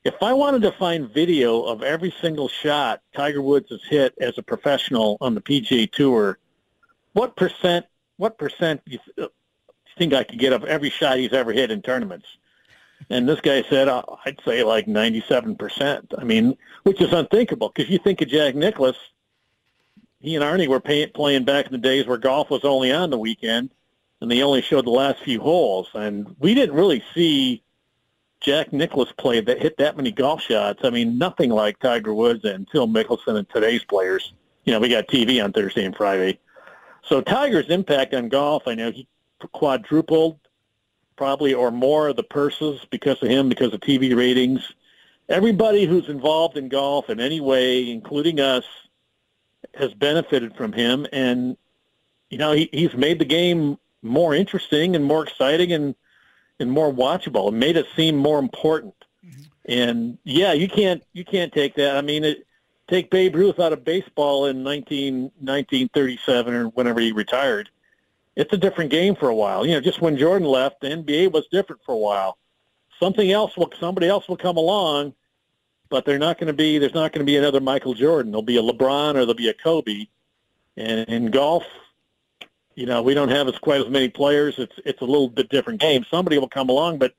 [0.05, 4.37] if I wanted to find video of every single shot Tiger Woods has hit as
[4.37, 6.38] a professional on the PGA Tour,
[7.12, 7.87] what percent,
[8.17, 9.29] what percent do you
[9.97, 12.27] think I could get of every shot he's ever hit in tournaments?
[13.11, 16.15] And this guy said, uh, I'd say like 97%.
[16.19, 18.97] I mean, which is unthinkable because you think of Jack Nicklaus,
[20.21, 23.11] he and Arnie were pay, playing back in the days where golf was only on
[23.11, 23.71] the weekend,
[24.21, 25.88] and they only showed the last few holes.
[25.95, 27.62] And we didn't really see
[28.42, 30.81] Jack Nicklaus play that hit that many golf shots.
[30.85, 34.33] I mean, nothing like Tiger Woods and Phil Mickelson and today's players.
[34.64, 36.38] You know, we got TV on Thursday and Friday.
[37.05, 39.07] So Tiger's impact on golf, I know he
[39.52, 40.38] quadrupled
[41.16, 44.72] probably or more of the purses because of him, because of TV ratings.
[45.28, 48.64] Everybody who's involved in golf in any way, including us,
[49.74, 51.07] has benefited from him.
[51.12, 51.57] And,
[52.28, 55.94] you know, he, he's made the game more interesting and more exciting and,
[56.62, 57.48] and more watchable.
[57.48, 58.94] It made it seem more important.
[59.25, 59.42] Mm-hmm.
[59.66, 61.96] And yeah, you can't you can't take that.
[61.96, 62.46] I mean, it,
[62.88, 67.68] take Babe Ruth out of baseball in 19, 1937 or whenever he retired
[68.37, 69.66] it's a different game for a while.
[69.66, 72.38] You know, just when Jordan left, the NBA was different for a while.
[72.98, 75.14] Something else will, somebody else will come along,
[75.88, 76.79] but they're not going to be.
[76.79, 78.33] There's not going to be another Michael Jordan.
[78.33, 80.07] There'll be a LeBron or there'll be a Kobe.
[80.77, 81.64] And in golf,
[82.74, 84.54] you know, we don't have as quite as many players.
[84.58, 86.04] It's it's a little bit different game.
[86.11, 87.14] Somebody will come along, but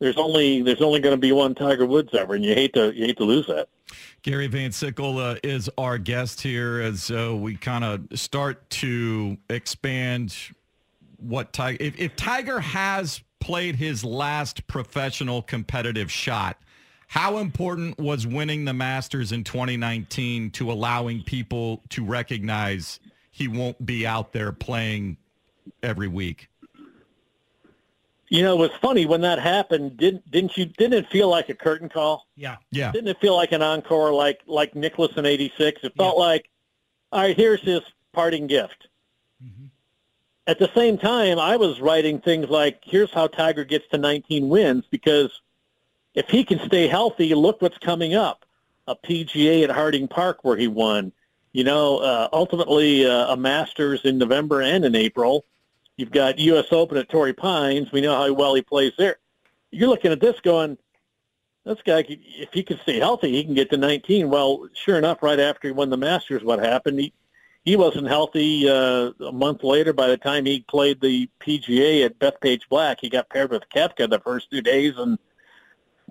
[0.00, 2.94] there's only there's only going to be one Tiger Woods ever, and you hate to
[2.94, 3.68] you hate to lose that.
[4.22, 9.38] Gary Van Sickle uh, is our guest here as uh, we kind of start to
[9.48, 10.36] expand
[11.16, 16.58] what Tiger if, if Tiger has played his last professional competitive shot,
[17.08, 23.00] how important was winning the Masters in 2019 to allowing people to recognize
[23.38, 25.16] he won't be out there playing
[25.82, 26.48] every week?
[28.30, 29.96] You know, it was funny when that happened.
[29.96, 30.66] Didn't didn't you?
[30.66, 32.26] Didn't it feel like a curtain call?
[32.36, 32.56] Yeah.
[32.70, 32.92] Yeah.
[32.92, 35.80] Didn't it feel like an encore, like like Nicklaus in '86?
[35.82, 36.50] It felt like,
[37.10, 37.80] all right, here's his
[38.12, 38.88] parting gift.
[39.42, 39.66] Mm-hmm.
[40.46, 44.48] At the same time, I was writing things like, here's how Tiger gets to 19
[44.48, 45.40] wins because
[46.14, 48.44] if he can stay healthy, look what's coming up.
[48.86, 51.12] A PGA at Harding Park where he won.
[51.58, 55.44] You know, uh, ultimately uh, a Masters in November and in April.
[55.96, 56.66] You've got U.S.
[56.70, 57.90] Open at Torrey Pines.
[57.90, 59.16] We know how well he plays there.
[59.72, 60.78] You're looking at this going,
[61.64, 64.30] this guy, if he can stay healthy, he can get to 19.
[64.30, 67.00] Well, sure enough, right after he won the Masters, what happened?
[67.00, 67.12] He
[67.64, 69.92] he wasn't healthy uh, a month later.
[69.92, 74.08] By the time he played the PGA at Bethpage Black, he got paired with Koepka
[74.08, 75.18] the first two days, and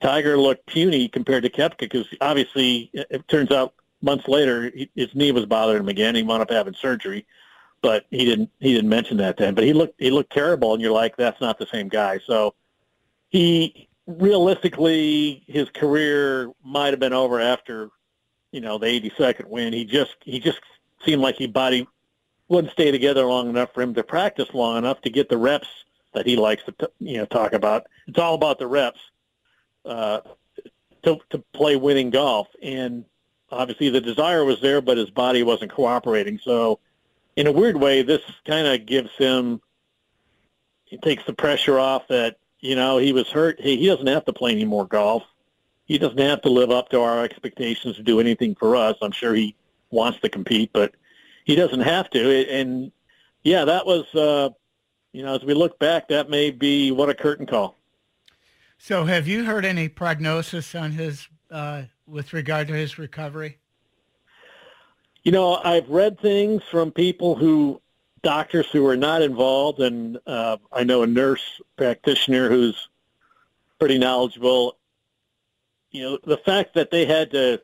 [0.02, 4.90] Tiger looked puny compared to Koepka because obviously it it turns out months later he,
[4.96, 6.16] his knee was bothering him again.
[6.16, 7.26] He wound up having surgery,
[7.82, 9.54] but he didn't he didn't mention that then.
[9.56, 12.20] But he looked he looked terrible, and you're like, that's not the same guy.
[12.26, 12.54] So
[13.30, 17.90] he realistically his career might have been over after
[18.52, 19.74] you know the 82nd win.
[19.74, 20.60] He just he just
[21.06, 21.88] seemed like his body
[22.48, 25.68] wouldn't stay together long enough for him to practice long enough to get the reps
[26.14, 27.88] that he likes to t- you know talk about.
[28.08, 29.00] It's all about the reps
[29.86, 30.22] uh,
[31.04, 33.06] to to play winning golf, and
[33.52, 36.40] obviously the desire was there, but his body wasn't cooperating.
[36.44, 36.80] So,
[37.36, 39.62] in a weird way, this kind of gives him
[40.90, 43.60] it takes the pressure off that you know he was hurt.
[43.60, 45.24] He, he doesn't have to play any more golf.
[45.86, 48.98] He doesn't have to live up to our expectations to do anything for us.
[49.02, 49.56] I'm sure he
[49.90, 50.94] wants to compete, but
[51.46, 52.50] he doesn't have to.
[52.50, 52.92] And
[53.44, 54.50] yeah, that was uh,
[55.14, 57.76] you know as we look back, that may be what a curtain call.
[58.80, 63.58] So, have you heard any prognosis on his uh, with regard to his recovery?
[65.24, 67.82] You know, I've read things from people who,
[68.22, 72.90] doctors who are not involved, and uh, I know a nurse practitioner who's
[73.80, 74.78] pretty knowledgeable.
[75.92, 77.62] You know, the fact that they had to,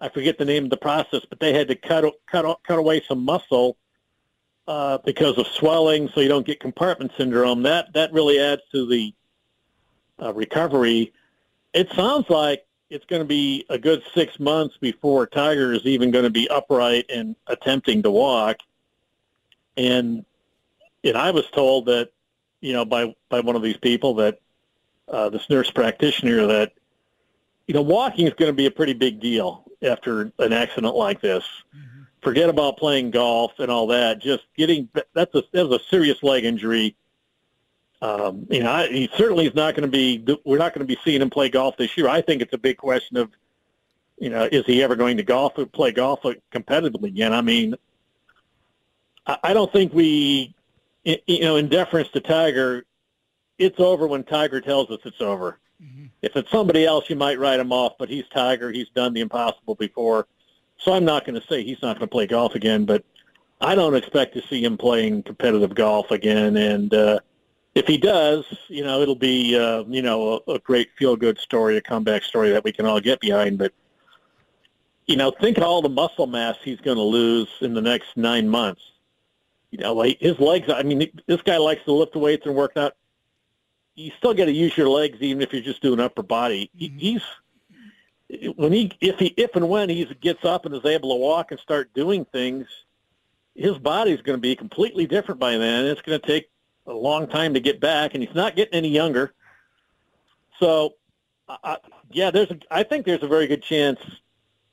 [0.00, 3.02] I forget the name of the process, but they had to cut cut cut away
[3.06, 3.76] some muscle
[4.68, 7.62] uh, because of swelling, so you don't get compartment syndrome.
[7.62, 9.12] That that really adds to the
[10.22, 11.12] uh, recovery.
[11.72, 16.10] It sounds like it's going to be a good six months before Tiger is even
[16.10, 18.58] going to be upright and attempting to walk.
[19.76, 20.24] And
[21.02, 22.10] and I was told that,
[22.60, 24.40] you know, by by one of these people that
[25.08, 26.72] uh, this nurse practitioner that,
[27.66, 31.20] you know, walking is going to be a pretty big deal after an accident like
[31.20, 31.44] this.
[32.22, 34.18] Forget about playing golf and all that.
[34.18, 36.96] Just getting that's a that was a serious leg injury.
[38.02, 40.24] Um, you know, I, he certainly is not going to be.
[40.44, 42.08] We're not going to be seeing him play golf this year.
[42.08, 43.30] I think it's a big question of,
[44.18, 47.32] you know, is he ever going to golf or play golf competitively again?
[47.32, 47.74] I mean,
[49.26, 50.54] I, I don't think we,
[51.04, 52.84] you know, in deference to Tiger,
[53.58, 55.58] it's over when Tiger tells us it's over.
[56.22, 58.70] If it's somebody else, you might write him off, but he's Tiger.
[58.70, 60.26] He's done the impossible before.
[60.76, 63.02] So I'm not going to say he's not going to play golf again, but
[63.62, 66.58] I don't expect to see him playing competitive golf again.
[66.58, 67.20] And uh,
[67.74, 71.76] if he does, you know, it'll be, uh, you know, a, a great feel-good story,
[71.76, 73.58] a comeback story that we can all get behind.
[73.58, 73.72] But,
[75.06, 78.16] you know, think of all the muscle mass he's going to lose in the next
[78.16, 78.82] nine months.
[79.70, 82.76] You know, like his legs, I mean, this guy likes to lift weights and work
[82.76, 82.96] out.
[83.94, 86.70] You still got to use your legs even if you're just doing upper body.
[86.76, 87.22] He, he's
[88.56, 91.50] when he if he if and when he gets up and is able to walk
[91.50, 92.66] and start doing things,
[93.54, 95.86] his body's going to be completely different by then.
[95.86, 96.48] It's going to take
[96.86, 99.32] a long time to get back, and he's not getting any younger.
[100.58, 100.94] So,
[101.48, 101.78] I,
[102.10, 103.98] yeah, there's a, I think there's a very good chance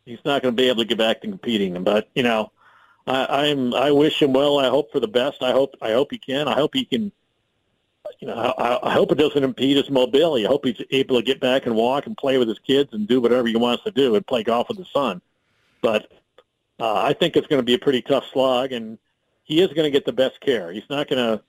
[0.05, 1.83] he's not going to be able to get back to competing.
[1.83, 2.51] But you know,
[3.05, 4.59] I, I'm I wish him well.
[4.59, 5.43] I hope for the best.
[5.43, 6.47] I hope I hope he can.
[6.47, 7.11] I hope he can.
[8.19, 10.45] You know, I, I hope it doesn't impede his mobility.
[10.45, 13.07] I hope he's able to get back and walk and play with his kids and
[13.07, 15.21] do whatever he wants to do and play golf with his son.
[15.81, 16.11] But
[16.79, 18.97] uh, I think it's going to be a pretty tough slog, and
[19.43, 20.71] he is going to get the best care.
[20.71, 21.43] He's not going to,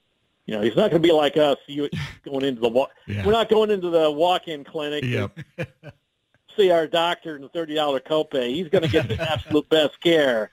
[0.48, 1.58] you know, he's not going to be like us.
[1.66, 1.90] You
[2.24, 2.90] going into the walk.
[3.06, 3.24] Yeah.
[3.24, 5.04] We're not going into the walk-in clinic.
[5.04, 5.38] Yep.
[6.56, 8.48] See our doctor and the thirty dollar copay.
[8.48, 10.50] He's going to get the absolute best care.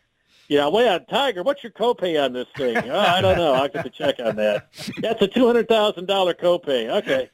[0.49, 1.43] You know, wait on Tiger.
[1.43, 2.77] What's your copay on this thing?
[2.77, 3.53] Oh, I don't know.
[3.53, 4.67] I'll get to check on that.
[4.99, 6.89] That's a two hundred thousand dollar copay.
[7.01, 7.29] Okay.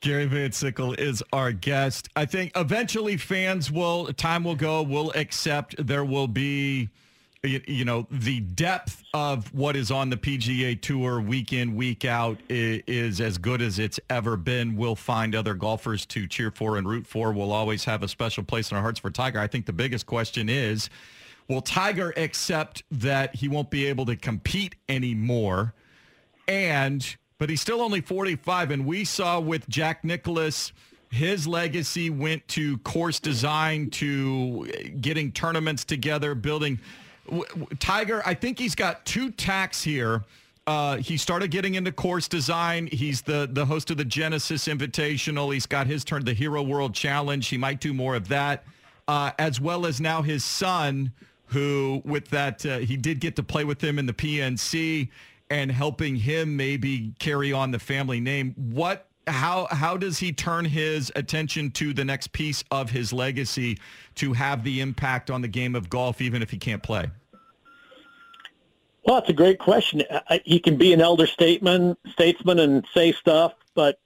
[0.00, 2.08] Gary Van Sickle is our guest.
[2.16, 6.88] I think eventually fans will, time will go, will accept there will be,
[7.42, 12.04] you, you know, the depth of what is on the PGA Tour week in, week
[12.04, 14.76] out is, is as good as it's ever been.
[14.76, 17.32] We'll find other golfers to cheer for and root for.
[17.32, 19.40] We'll always have a special place in our hearts for Tiger.
[19.40, 20.90] I think the biggest question is,
[21.48, 25.72] will Tiger accept that he won't be able to compete anymore?
[26.46, 28.70] And but he's still only 45.
[28.70, 30.74] And we saw with Jack Nicklaus,
[31.10, 36.78] his legacy went to course design, to getting tournaments together, building.
[37.78, 40.24] Tiger, I think he's got two tacks here.
[40.66, 42.88] Uh, he started getting into course design.
[42.92, 45.52] He's the the host of the Genesis Invitational.
[45.52, 47.46] He's got his turn, the Hero World Challenge.
[47.46, 48.64] He might do more of that,
[49.08, 51.12] uh, as well as now his son,
[51.46, 55.08] who with that uh, he did get to play with him in the PNC
[55.48, 58.54] and helping him maybe carry on the family name.
[58.56, 63.78] What how how does he turn his attention to the next piece of his legacy
[64.16, 67.10] to have the impact on the game of golf even if he can't play?
[69.04, 70.02] Well, it's a great question.
[70.44, 73.98] He can be an elder statesman, statesman, and say stuff, but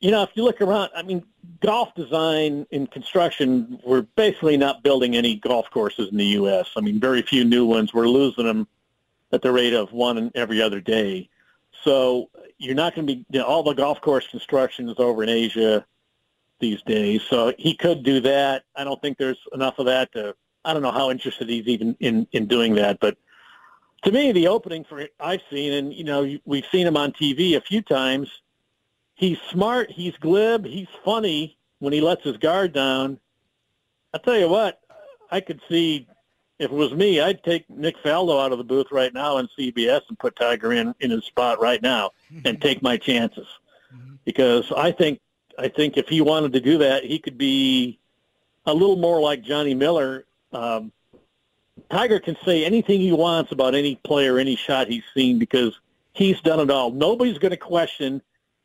[0.00, 1.24] you know, if you look around, I mean,
[1.60, 6.70] golf design and construction, we're basically not building any golf courses in the U.S.
[6.76, 7.94] I mean, very few new ones.
[7.94, 8.66] We're losing them
[9.30, 11.30] at the rate of one every other day.
[11.84, 15.22] So you're not going to be, you know, all the golf course construction is over
[15.22, 15.86] in Asia
[16.58, 17.22] these days.
[17.30, 18.64] So he could do that.
[18.74, 21.96] I don't think there's enough of that to, I don't know how interested he's even
[22.00, 23.16] in, in doing that, but
[24.02, 27.56] to me, the opening for I've seen, and you know, we've seen him on TV
[27.56, 28.28] a few times.
[29.14, 29.90] He's smart.
[29.90, 30.64] He's glib.
[30.66, 33.18] He's funny when he lets his guard down.
[34.14, 34.80] I tell you what,
[35.30, 36.06] I could see
[36.58, 39.48] if it was me, I'd take Nick Faldo out of the booth right now on
[39.58, 42.10] CBS and put Tiger in in his spot right now
[42.44, 43.46] and take my chances
[44.24, 45.20] because I think
[45.58, 47.98] I think if he wanted to do that, he could be
[48.64, 50.24] a little more like Johnny Miller.
[50.52, 50.92] Um,
[51.90, 55.78] Tiger can say anything he wants about any player, any shot he's seen because
[56.12, 56.90] he's done it all.
[56.90, 58.22] Nobody's going to question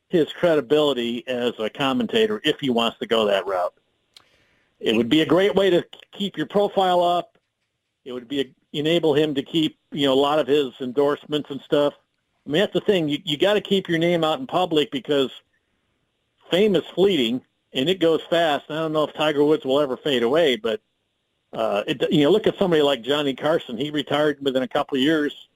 [0.09, 3.73] his credibility as a commentator if he wants to go that route.
[4.79, 7.37] It would be a great way to keep your profile up.
[8.05, 11.49] It would be a, enable him to keep you know a lot of his endorsements
[11.49, 11.93] and stuff.
[12.45, 13.09] I mean that's the thing.
[13.09, 15.31] You you got to keep your name out in public because
[16.49, 17.41] fame is fleeting
[17.73, 18.65] and it goes fast.
[18.69, 20.79] I don't know if Tiger Woods will ever fade away, but
[21.53, 23.77] uh, it, you know, look at somebody like Johnny Carson.
[23.77, 25.47] He retired within a couple of years.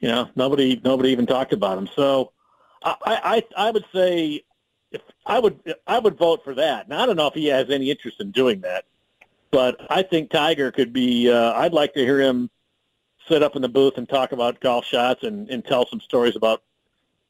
[0.00, 1.88] You know, nobody nobody even talked about him.
[1.94, 2.32] So,
[2.82, 4.44] I I, I would say
[4.92, 6.88] if I would I would vote for that.
[6.88, 8.84] Now I don't know if he has any interest in doing that,
[9.50, 11.30] but I think Tiger could be.
[11.30, 12.50] Uh, I'd like to hear him
[13.28, 16.36] sit up in the booth and talk about golf shots and, and tell some stories
[16.36, 16.62] about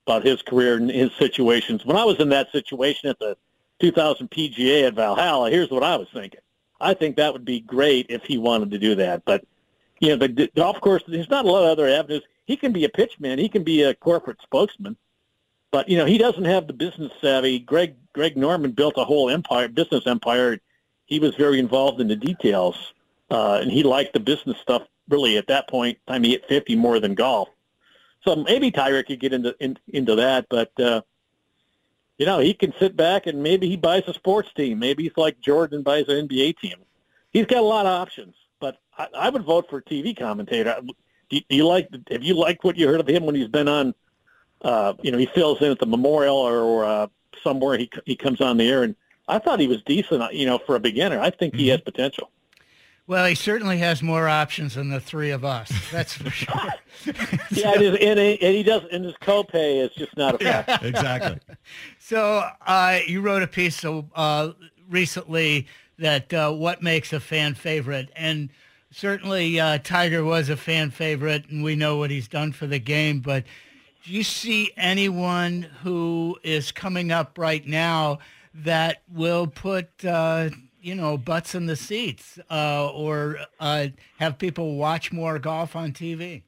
[0.06, 1.84] about his career and his situations.
[1.84, 3.36] When I was in that situation at the
[3.80, 6.40] 2000 PGA at Valhalla, here's what I was thinking.
[6.80, 9.24] I think that would be great if he wanted to do that.
[9.24, 9.44] But
[10.00, 11.02] you know, the, golf course.
[11.06, 12.22] There's not a lot of other avenues.
[12.44, 13.38] He can be a pitchman.
[13.38, 14.96] He can be a corporate spokesman.
[15.70, 17.58] But you know, he doesn't have the business savvy.
[17.58, 20.58] Greg Greg Norman built a whole empire, business empire.
[21.06, 22.94] He was very involved in the details,
[23.30, 24.82] uh, and he liked the business stuff.
[25.08, 27.48] Really, at that point, time he hit 50 more than golf.
[28.24, 31.02] So maybe Tiger could get into in, into that, but uh,
[32.18, 34.78] you know, he can sit back and maybe he buys a sports team.
[34.78, 36.76] Maybe he's like Jordan buys an NBA team.
[37.30, 40.80] He's got a lot of options, but I, I would vote for TV commentator.
[41.28, 41.88] Do, do you like?
[42.10, 43.94] Have you liked what you heard of him when he's been on?
[44.62, 47.06] Uh, you know, he fills in at the Memorial or uh,
[47.42, 47.76] somewhere.
[47.76, 48.96] He he comes on the air, and
[49.28, 50.32] I thought he was decent.
[50.32, 51.60] You know, for a beginner, I think mm-hmm.
[51.60, 52.30] he has potential.
[53.08, 55.70] Well, he certainly has more options than the three of us.
[55.92, 56.54] That's for sure.
[57.52, 60.38] yeah, and, his, and, he, and he does, and his copay is just not a
[60.44, 60.78] factor.
[60.82, 61.38] Yeah, exactly.
[62.06, 64.52] So uh, you wrote a piece uh,
[64.88, 65.66] recently
[65.98, 68.50] that uh, what makes a fan favorite, and
[68.92, 72.78] certainly uh, Tiger was a fan favorite, and we know what he's done for the
[72.78, 73.18] game.
[73.18, 73.42] But
[74.04, 78.20] do you see anyone who is coming up right now
[78.54, 85.10] that will put uh, you know, butts in the seats uh, or have people watch
[85.10, 86.42] more golf on TV?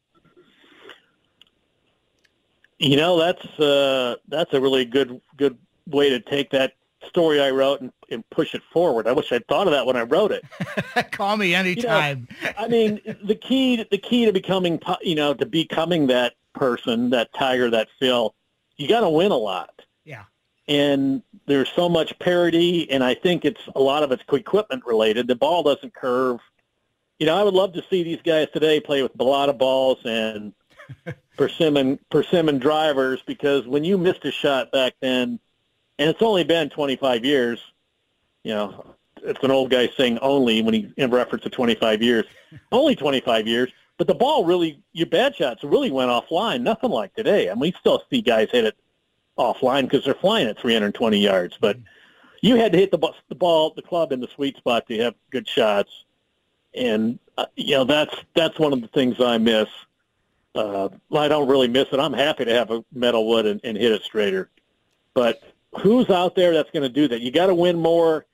[2.79, 6.75] You know, that's uh, that's a really good good way to take that
[7.07, 9.07] story I wrote and, and push it forward.
[9.07, 10.45] I wish I'd thought of that when I wrote it.
[11.13, 12.29] Call me anytime.
[12.41, 16.35] You know, I mean, the key the key to becoming you know to becoming that
[16.55, 18.35] person, that Tiger, that Phil,
[18.77, 20.25] you got to win a lot Yeah.
[20.67, 25.27] and there's so much parity, and I think it's a lot of it's equipment related.
[25.29, 26.41] The ball doesn't curve.
[27.19, 30.53] You know, I would love to see these guys today play with Balata balls and
[31.37, 35.39] persimmon persimmon drivers because when you missed a shot back then,
[35.99, 37.61] and it's only been 25 years,
[38.45, 42.25] you know, it's an old guy saying only when he in reference to 25 years,
[42.73, 43.71] only 25 years.
[43.97, 46.63] But the ball really, your bad shots really went offline.
[46.63, 47.51] Nothing like today.
[47.51, 48.77] I mean, we still see guys hit it
[49.37, 51.59] offline because they're flying at 320 yards.
[51.61, 51.79] But
[52.41, 55.15] you had to hit the, the ball, the club in the sweet spot to have
[55.31, 56.05] good shots,
[56.75, 59.69] and uh, you know that's that's one of the things I miss.
[60.59, 62.01] Uh, I don't really miss it.
[62.01, 64.51] I'm happy to have a metal wood and, and hit it straighter.
[65.15, 65.41] But
[65.81, 67.21] who's out there that's going to do that?
[67.21, 68.27] You got to win more.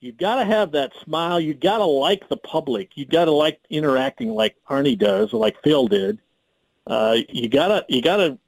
[0.00, 1.38] You got to have that smile.
[1.38, 2.96] You got to like the public.
[2.96, 6.18] You got to like interacting like Arnie does, or like Phil did.
[6.86, 8.38] Uh, you gotta you gotta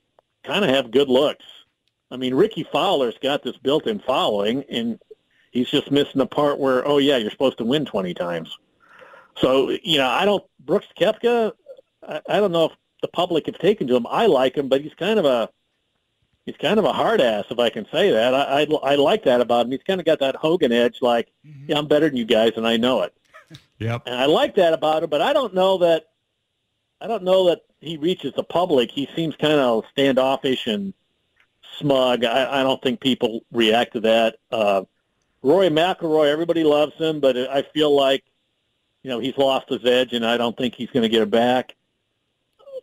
[0.45, 1.45] kind of have good looks.
[2.11, 4.99] I mean, Rickie Fowler's got this built-in following, and
[5.51, 8.57] he's just missing the part where, oh yeah, you're supposed to win 20 times.
[9.39, 11.53] So you know, I don't Brooks Koepka.
[12.09, 12.73] I, I don't know if
[13.03, 14.07] the public have taken to him.
[14.09, 15.51] I like him, but he's kind of a
[16.47, 18.35] he's kind of a hard ass, if I can say that.
[18.35, 19.73] I I, I like that about him.
[19.73, 21.71] He's kind of got that Hogan edge, like mm-hmm.
[21.71, 23.15] yeah, I'm better than you guys, and I know it.
[23.81, 24.03] Yep.
[24.07, 26.09] And I like that about him, but I don't know that
[27.01, 28.91] I don't know that he reaches the public.
[28.91, 30.93] He seems kind of standoffish and
[31.79, 32.25] smug.
[32.25, 34.37] I, I don't think people react to that.
[34.51, 34.83] Uh,
[35.43, 38.25] Rory McIlroy, everybody loves him, but I feel like
[39.03, 41.31] you know he's lost his edge, and I don't think he's going to get it
[41.31, 41.77] back.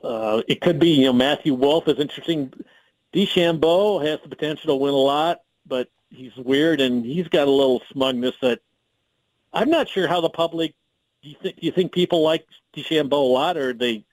[0.06, 2.54] Uh, it could be, you know, Matthew Wolff is interesting.
[3.14, 7.52] DeChambeau has the potential to win a lot, but he's weird and he's got a
[7.52, 8.60] little smugness that
[9.52, 10.76] I'm not sure how the public.
[11.24, 11.60] Do you think?
[11.60, 12.46] Do you think people like
[12.76, 14.06] DeChambeau a lot, or they?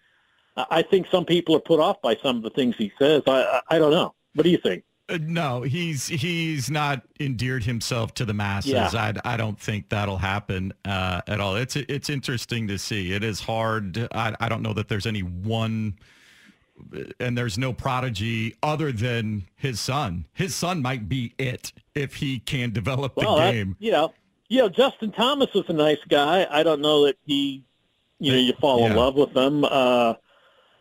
[0.57, 3.23] I think some people are put off by some of the things he says.
[3.27, 4.15] I I, I don't know.
[4.35, 4.85] What do you think?
[5.13, 8.73] Uh, no, he's he's not endeared himself to the masses.
[8.73, 8.89] Yeah.
[8.95, 11.57] I, I don't think that'll happen uh, at all.
[11.57, 13.13] It's it's interesting to see.
[13.13, 14.09] It is hard.
[14.13, 15.99] I, I don't know that there's any one,
[17.21, 20.27] and there's no prodigy other than his son.
[20.33, 23.77] His son might be it if he can develop well, the that- game.
[23.79, 24.15] you know,
[24.49, 26.47] you know, Justin Thomas is a nice guy.
[26.51, 27.65] I don't know that he,
[28.19, 29.65] you know, you fall in love with him.
[29.65, 30.15] Uh,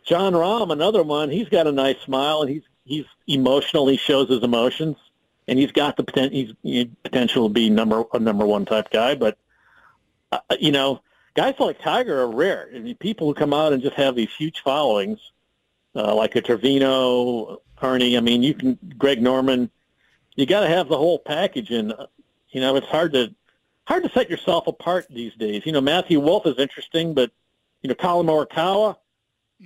[0.04, 1.30] Jon Rahm, another one.
[1.30, 3.86] He's got a nice smile and he's he's emotional.
[3.88, 4.96] He shows his emotions,
[5.48, 6.36] and he's got the potential.
[6.36, 9.14] He's he potential to be number a number one type guy.
[9.14, 9.38] But
[10.30, 11.00] uh, you know,
[11.34, 12.68] guys like Tiger are rare.
[12.74, 15.18] I mean, people who come out and just have these huge followings,
[15.94, 18.16] uh, like a Trevino, Arnie.
[18.16, 19.70] I mean, you can Greg Norman.
[20.34, 22.06] You got to have the whole package, and uh,
[22.50, 23.34] you know, it's hard to
[23.84, 25.66] hard to set yourself apart these days.
[25.66, 27.30] You know, Matthew Wolff is interesting, but
[27.82, 28.96] you know, Collin Morikawa,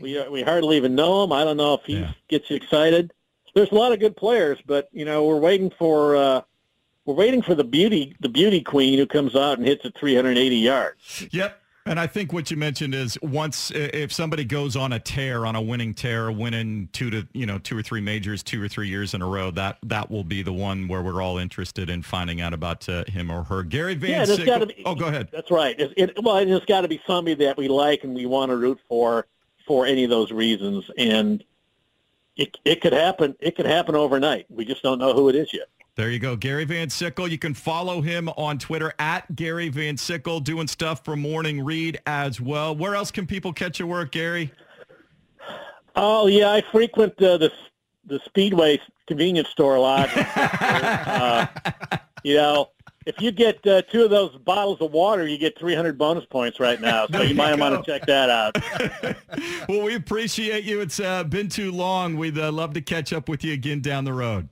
[0.01, 1.33] we uh, we hardly even know him.
[1.33, 2.13] I don't know if he Yeah.
[2.29, 3.13] gets you excited.
[3.55, 6.41] There's a lot of good players, but you know, we're waiting for uh,
[7.05, 10.57] we're waiting for the beauty the beauty queen who comes out and hits it 380
[10.57, 11.27] yards.
[11.31, 11.61] Yep.
[11.89, 15.55] And I think what you mentioned is once if somebody goes on a tear, on
[15.55, 18.89] a winning tear, winning two to you know two or three majors, two or three
[18.89, 22.03] years in a row, that that will be the one where we're all interested in
[22.03, 23.63] finding out about uh, him or her.
[23.63, 24.83] Gary Van Yeah, there's Sickle- got to be.
[24.85, 25.29] Oh, go ahead.
[25.31, 25.79] That's right.
[25.79, 28.57] It, it, well, there's got to be somebody that we like and we want to
[28.57, 29.27] root for
[29.67, 31.43] for any of those reasons, and
[32.37, 33.35] it it could happen.
[33.41, 34.47] It could happen overnight.
[34.49, 35.69] We just don't know who it is yet.
[35.97, 36.37] There you go.
[36.37, 37.27] Gary Van Sickle.
[37.27, 41.99] You can follow him on Twitter at Gary Van Sickle, doing stuff for Morning Read
[42.07, 42.77] as well.
[42.77, 44.53] Where else can people catch your work, Gary?
[45.95, 47.51] Oh yeah, I frequent uh, the
[48.05, 50.11] the Speedway convenience store a lot.
[50.17, 51.47] uh,
[52.23, 52.69] you know,
[53.07, 56.59] if you get uh, two of those bottles of water, you get 300 bonus points
[56.59, 57.07] right now.
[57.07, 58.57] So you might want to check that out.
[59.69, 60.81] Well, we appreciate you.
[60.81, 62.17] It's uh, been too long.
[62.17, 64.49] We'd uh, love to catch up with you again down the road.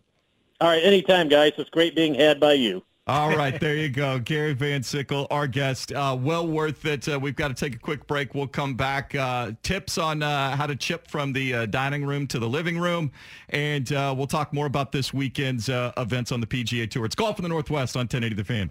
[0.61, 1.53] All right, anytime, guys.
[1.57, 2.83] It's great being had by you.
[3.07, 4.19] All right, there you go.
[4.19, 5.93] Gary Van Sickle, our guest.
[5.93, 7.07] Uh, well worth it.
[7.07, 8.35] Uh, we've got to take a quick break.
[8.35, 9.15] We'll come back.
[9.15, 12.79] Uh, tips on uh, how to chip from the uh, dining room to the living
[12.79, 13.13] room.
[13.51, 17.05] And uh, we'll talk more about this weekend's events on the PGA Tour.
[17.05, 18.71] It's Golf in the Northwest on 1080 The Fan.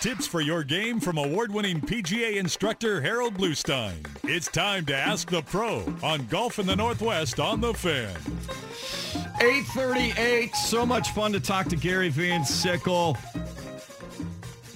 [0.00, 4.06] Tips for your game from award-winning PGA instructor Harold Bluestein.
[4.24, 8.16] It's time to ask the pro on Golf in the Northwest on the Fan.
[9.42, 10.54] 838.
[10.54, 13.18] So much fun to talk to Gary Van Sickle.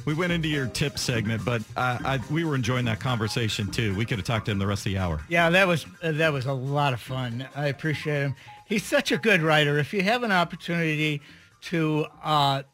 [0.04, 3.94] We went into your tip segment, but uh, I, we were enjoying that conversation too.
[3.94, 5.22] We could have talked to him the rest of the hour.
[5.30, 7.48] Yeah, that was uh, that was a lot of fun.
[7.54, 8.34] I appreciate him.
[8.66, 9.78] He's such a good writer.
[9.78, 11.22] If you have an opportunity
[11.62, 12.64] to uh,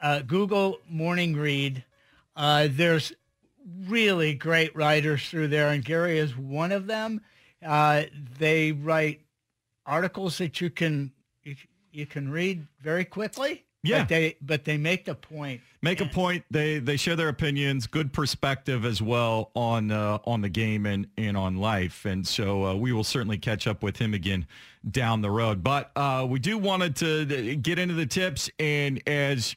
[0.00, 1.84] uh, Google Morning Read,
[2.34, 3.12] uh, there's
[3.86, 7.20] really great writers through there, and Gary is one of them.
[7.64, 8.04] Uh,
[8.38, 9.22] they write
[9.84, 11.56] articles that you can you,
[11.92, 13.64] you can read very quickly.
[13.82, 14.00] Yeah.
[14.00, 15.60] but they but they make the point.
[15.80, 16.44] Make a point.
[16.50, 21.06] They they share their opinions, good perspective as well on uh, on the game and,
[21.16, 22.04] and on life.
[22.04, 24.46] And so uh, we will certainly catch up with him again
[24.90, 25.62] down the road.
[25.62, 29.54] But uh, we do wanted to get into the tips and as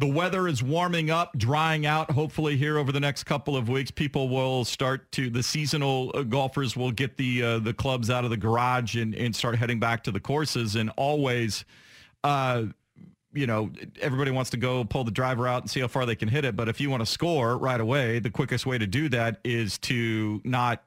[0.00, 2.10] the weather is warming up, drying out.
[2.10, 6.22] Hopefully, here over the next couple of weeks, people will start to the seasonal uh,
[6.22, 9.78] golfers will get the uh, the clubs out of the garage and, and start heading
[9.78, 10.74] back to the courses.
[10.74, 11.66] And always,
[12.24, 12.64] uh,
[13.34, 13.70] you know,
[14.00, 16.46] everybody wants to go pull the driver out and see how far they can hit
[16.46, 16.56] it.
[16.56, 19.76] But if you want to score right away, the quickest way to do that is
[19.80, 20.82] to not,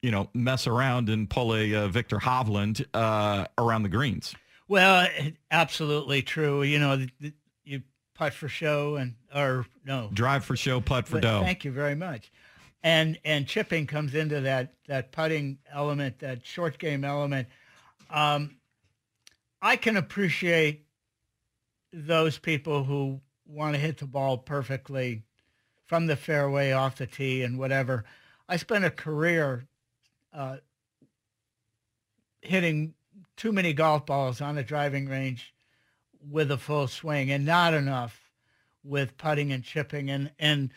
[0.00, 4.34] you know, mess around and pull a uh, Viktor Hovland uh, around the greens.
[4.66, 5.06] Well,
[5.50, 6.62] absolutely true.
[6.62, 7.32] You know, you
[8.14, 11.40] putt for show and or no drive for show, putt for but dough.
[11.42, 12.32] Thank you very much.
[12.82, 17.48] And and chipping comes into that that putting element, that short game element.
[18.10, 18.56] Um,
[19.60, 20.86] I can appreciate
[21.92, 25.22] those people who want to hit the ball perfectly
[25.86, 28.04] from the fairway, off the tee, and whatever.
[28.48, 29.66] I spent a career
[30.32, 30.58] uh,
[32.42, 32.94] hitting
[33.36, 35.53] too many golf balls on a driving range
[36.30, 38.30] with a full swing, and not enough
[38.82, 40.10] with putting and chipping.
[40.10, 40.70] And and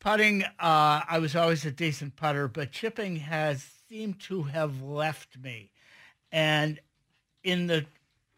[0.00, 5.38] putting, uh, I was always a decent putter, but chipping has seemed to have left
[5.38, 5.70] me.
[6.32, 6.80] And
[7.42, 7.86] in the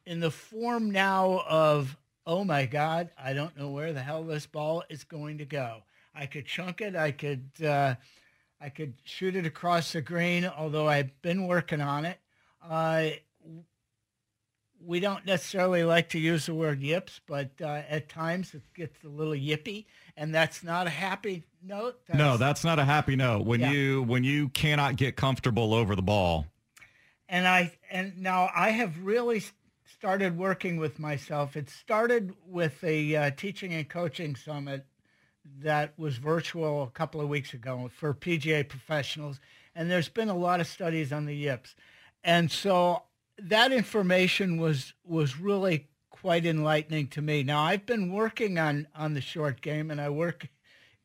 [0.04, 1.96] in the form now of
[2.26, 5.82] oh my God, I don't know where the hell this ball is going to go.
[6.14, 6.96] I could chunk it.
[6.96, 7.94] I could, uh,
[8.60, 12.18] I could shoot it across the green, although I've been working on it.
[12.68, 13.10] Uh,
[14.86, 19.02] we don't necessarily like to use the word yips, but uh, at times it gets
[19.04, 21.98] a little yippy, and that's not a happy note.
[22.06, 23.44] That's, no, that's not a happy note.
[23.44, 23.72] When Yeah.
[23.72, 26.46] you when you cannot get comfortable over the ball.
[27.28, 29.42] and I and now I have really
[29.84, 31.56] started working with myself.
[31.56, 34.86] It started with a uh, teaching and coaching summit
[35.60, 39.40] that was virtual a couple of weeks ago for PGA professionals,
[39.74, 41.74] and there's been a lot of studies on the yips,
[42.22, 43.02] and so
[43.38, 47.42] that information was was really quite enlightening to me.
[47.42, 50.48] Now I've been working on on the short game, and I work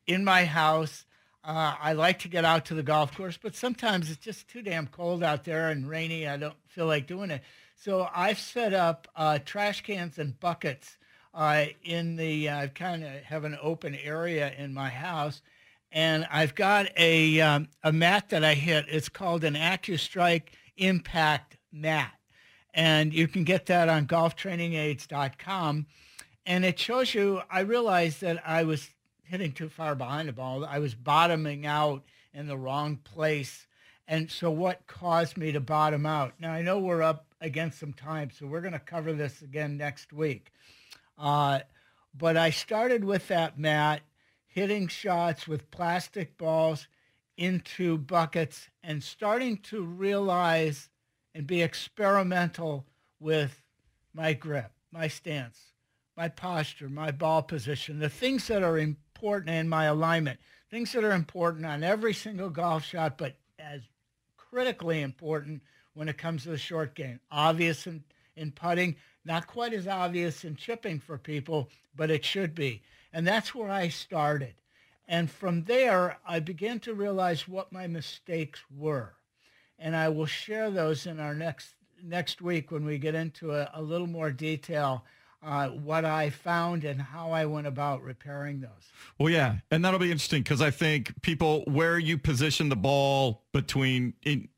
[0.06, 1.04] in my house.
[1.44, 4.62] Uh, I like to get out to the golf course, but sometimes it's just too
[4.62, 6.28] damn cold out there and rainy.
[6.28, 7.42] I don't feel like doing it.
[7.74, 10.98] So I've set up uh, trash cans and buckets
[11.34, 12.48] uh, in the.
[12.48, 15.42] I kind of have an open area in my house,
[15.90, 18.86] and I've got a um, a mat that I hit.
[18.88, 22.12] It's called an AccuStrike Impact Mat,
[22.74, 25.86] and you can get that on golftrainingaids.com.
[26.44, 27.42] And it shows you.
[27.50, 28.88] I realized that I was
[29.24, 30.64] hitting too far behind the ball.
[30.64, 32.02] I was bottoming out
[32.34, 33.66] in the wrong place.
[34.08, 36.34] And so what caused me to bottom out?
[36.40, 39.76] Now, I know we're up against some time, so we're going to cover this again
[39.76, 40.52] next week.
[41.18, 41.60] Uh,
[42.14, 44.02] but I started with that mat,
[44.46, 46.88] hitting shots with plastic balls
[47.36, 50.90] into buckets and starting to realize
[51.34, 52.86] and be experimental
[53.20, 53.62] with
[54.14, 55.72] my grip, my stance,
[56.16, 60.38] my posture, my ball position, the things that are important in my alignment,
[60.70, 63.80] things that are important on every single golf shot, but as
[64.36, 65.62] critically important
[65.94, 67.20] when it comes to the short game.
[67.30, 68.04] Obvious in,
[68.36, 72.82] in putting, not quite as obvious in chipping for people, but it should be.
[73.12, 74.54] And that's where I started.
[75.08, 79.14] And from there, I began to realize what my mistakes were.
[79.82, 83.70] And I will share those in our next next week when we get into a,
[83.74, 85.04] a little more detail
[85.42, 88.92] uh, what I found and how I went about repairing those.
[89.18, 93.42] Well, yeah, and that'll be interesting because I think people where you position the ball
[93.52, 94.48] between in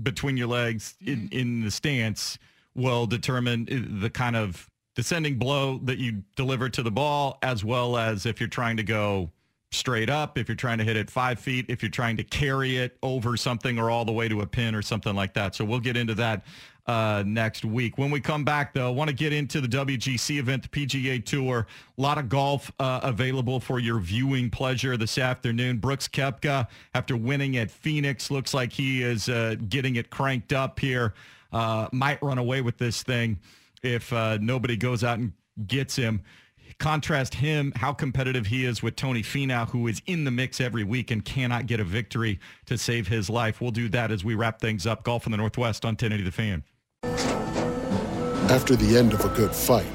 [0.00, 2.38] between your legs in, in the stance
[2.74, 7.96] will determine the kind of descending blow that you deliver to the ball, as well
[7.96, 9.30] as if you're trying to go
[9.70, 12.76] straight up, if you're trying to hit it five feet, if you're trying to carry
[12.76, 15.54] it over something or all the way to a pin or something like that.
[15.54, 16.44] So we'll get into that
[16.86, 17.98] uh, next week.
[17.98, 21.22] When we come back, though, I want to get into the WGC event, the PGA
[21.22, 21.66] Tour.
[21.96, 25.78] A lot of golf uh, available for your viewing pleasure this afternoon.
[25.78, 30.80] Brooks Koepka, after winning at Phoenix, looks like he is uh, getting it cranked up
[30.80, 31.12] here.
[31.52, 33.38] Uh, might run away with this thing
[33.82, 35.32] if uh, nobody goes out and
[35.66, 36.22] gets him.
[36.78, 40.84] Contrast him, how competitive he is with Tony Finau, who is in the mix every
[40.84, 43.60] week and cannot get a victory to save his life.
[43.60, 45.02] We'll do that as we wrap things up.
[45.02, 46.62] Golf in the Northwest on 1080 The Fan.
[48.48, 49.86] After the end of a good fight,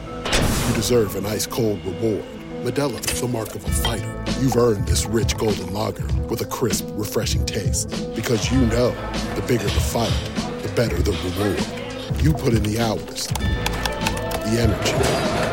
[0.68, 2.26] you deserve an ice cold reward.
[2.64, 4.24] Modelo is the mark of a fighter.
[4.42, 7.90] You've earned this rich golden lager with a crisp, refreshing taste.
[8.14, 8.92] Because you know
[9.36, 10.14] the bigger the fight,
[10.62, 12.22] the better the reward.
[12.22, 15.53] You put in the hours, the energy,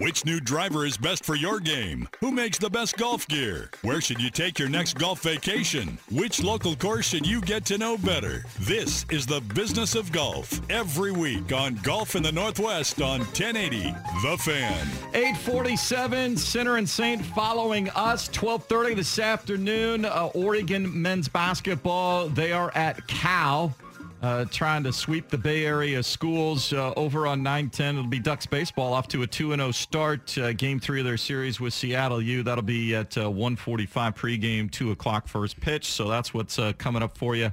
[0.00, 2.08] Which new driver is best for your game?
[2.20, 3.68] Who makes the best golf gear?
[3.82, 5.98] Where should you take your next golf vacation?
[6.10, 8.46] Which local course should you get to know better?
[8.60, 13.94] This is the business of golf every week on Golf in the Northwest on 1080
[14.22, 14.88] The Fan.
[15.12, 20.06] 847 Center and Saint following us 12:30 this afternoon.
[20.06, 22.30] Uh, Oregon men's basketball.
[22.30, 23.76] They are at Cal.
[24.22, 27.96] Uh, trying to sweep the Bay Area schools uh, over on 910.
[27.96, 30.36] It'll be Ducks baseball off to a 2-0 start.
[30.36, 32.42] Uh, game three of their series with Seattle U.
[32.42, 35.86] That'll be at uh, 145 pregame, 2 o'clock first pitch.
[35.86, 37.50] So that's what's uh, coming up for you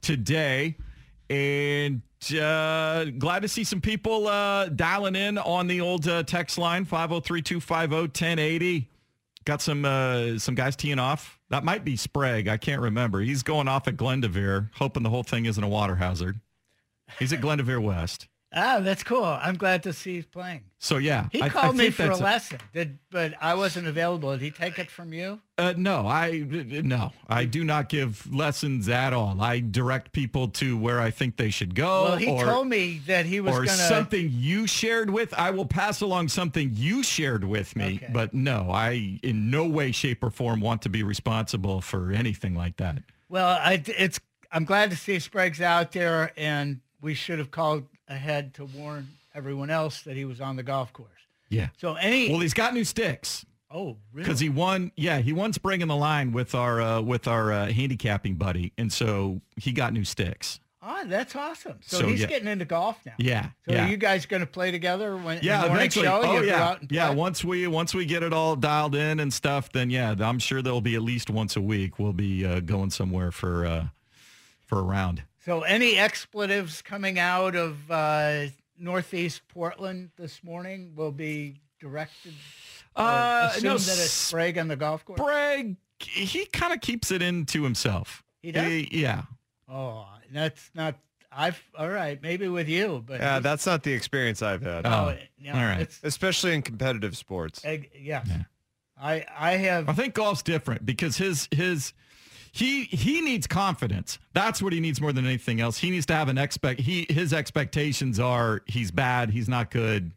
[0.00, 0.76] today.
[1.28, 2.00] And
[2.40, 6.86] uh, glad to see some people uh, dialing in on the old uh, text line,
[6.86, 8.86] 503-250-1080.
[9.44, 11.35] Got some uh, some guys teeing off.
[11.48, 12.48] That might be Sprague.
[12.48, 13.20] I can't remember.
[13.20, 16.40] He's going off at Glendoveer, hoping the whole thing isn't a water hazard.
[17.18, 18.26] He's at Glendoveer West.
[18.54, 19.24] Ah, that's cool.
[19.24, 20.62] I'm glad to see he's playing.
[20.78, 24.30] So yeah, He I- I called me for a lesson, did, but I wasn't available.
[24.32, 25.40] Did he take it from you?
[25.58, 29.40] Uh, no, I no, I do not give lessons at all.
[29.42, 32.04] I direct people to where I think they should go.
[32.04, 33.74] well, he or, told me that he was or going to.
[33.74, 35.34] something you shared with.
[35.34, 37.96] I will pass along something you shared with me.
[37.96, 38.10] Okay.
[38.12, 42.54] But no, I in no way, shape, or form want to be responsible for anything
[42.54, 43.02] like that.
[43.28, 44.20] Well, I, it's.
[44.52, 49.08] I'm glad to see Sprague's out there, and we should have called ahead to warn
[49.34, 51.10] everyone else that he was on the golf course.
[51.48, 51.68] Yeah.
[51.78, 52.30] So any.
[52.30, 53.44] Well, he's got new sticks.
[53.70, 54.24] Oh, really?
[54.24, 57.52] Because he won, yeah, he won spring in the line with our uh, with our
[57.52, 60.60] uh, handicapping buddy, and so he got new sticks.
[60.88, 61.78] Oh, that's awesome.
[61.82, 62.26] So, So, he's yeah.
[62.28, 63.14] getting into golf now.
[63.18, 63.86] Yeah, So yeah.
[63.86, 66.04] are you guys going to play together when yeah, the eventually.
[66.06, 66.20] show?
[66.22, 67.10] oh you yeah, yeah.
[67.10, 70.62] Once we once we get it all dialed in and stuff, then yeah, I'm sure
[70.62, 71.98] there'll be at least once a week.
[71.98, 73.86] We'll be uh, going somewhere for uh,
[74.64, 75.24] for a round.
[75.46, 82.32] So any expletives coming out of uh, Northeast Portland this morning will be directed.
[82.96, 85.20] or Uh, assume no, that it's Sprague on the golf course.
[85.20, 88.24] Sprague, he kind of keeps it in to himself.
[88.42, 88.90] He does?
[88.90, 89.22] yeah.
[89.68, 90.96] Oh, that's not.
[91.30, 92.20] I've all right.
[92.20, 94.84] Maybe with you, but Yeah, that's not the experience I've had.
[94.84, 95.88] Oh, yeah, all right.
[96.02, 97.64] Especially in competitive sports.
[97.64, 98.24] Egg, yeah.
[99.00, 99.88] I I have.
[99.88, 101.92] I think golf's different because his his
[102.56, 104.18] he he needs confidence.
[104.32, 105.76] That's what he needs more than anything else.
[105.76, 106.80] He needs to have an expect.
[106.80, 109.28] He his expectations are he's bad.
[109.28, 110.12] He's not good.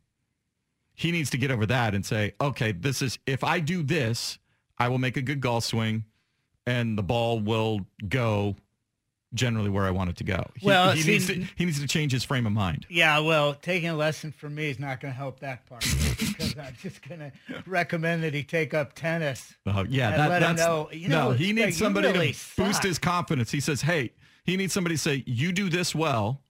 [0.93, 4.39] He needs to get over that and say, okay, this is if I do this,
[4.77, 6.05] I will make a good golf swing,
[6.65, 8.55] and the ball will go
[9.33, 10.49] generally where I want it to go.
[10.55, 12.85] He, Well, he see- needs to he needs to change his frame of mind.
[12.89, 15.81] Yeah, well, taking a lesson from me is not going to help that part
[16.19, 17.31] because I'm just going to
[17.65, 19.53] recommend that he take up tennis.
[19.65, 20.89] Uh, yeah, that, let him that's know.
[20.91, 21.35] You know, no.
[21.35, 23.51] He needs somebody really to boost his confidence.
[23.51, 24.11] He says, "Hey,
[24.45, 26.41] he needs somebody to say, you do this well.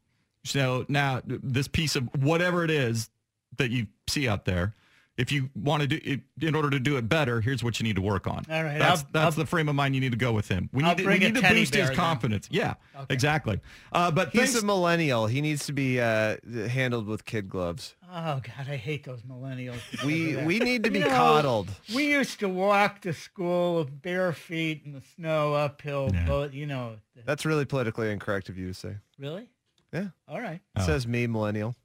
[0.46, 3.10] So now this piece of whatever it is
[3.58, 4.74] that you see out there,
[5.20, 7.84] if you want to do it, in order to do it better, here's what you
[7.84, 8.46] need to work on.
[8.50, 10.48] All right, That's I'll- that's I'll- the frame of mind you need to go with
[10.48, 10.70] him.
[10.74, 11.96] We I'll need to, we need to boost his bear then.
[11.96, 12.48] confidence.
[12.50, 12.76] Yeah,
[13.10, 13.60] exactly.
[13.92, 15.28] Uh, but He's thanks, a millennial.
[15.28, 16.38] He needs to be uh,
[16.70, 17.96] handled with kid gloves.
[18.12, 19.80] Oh God, I hate those millennials.
[20.06, 20.46] We- because of that.
[20.48, 21.70] we need to be You know, coddled.
[21.94, 26.10] We used to walk to school with bare feet in the snow uphill.
[26.26, 26.96] But you know,
[27.26, 28.96] That's really politically incorrect of you to say.
[29.20, 29.50] really?
[29.94, 30.08] Yeah.
[30.28, 30.62] All right.
[30.78, 31.76] It says me, millennial.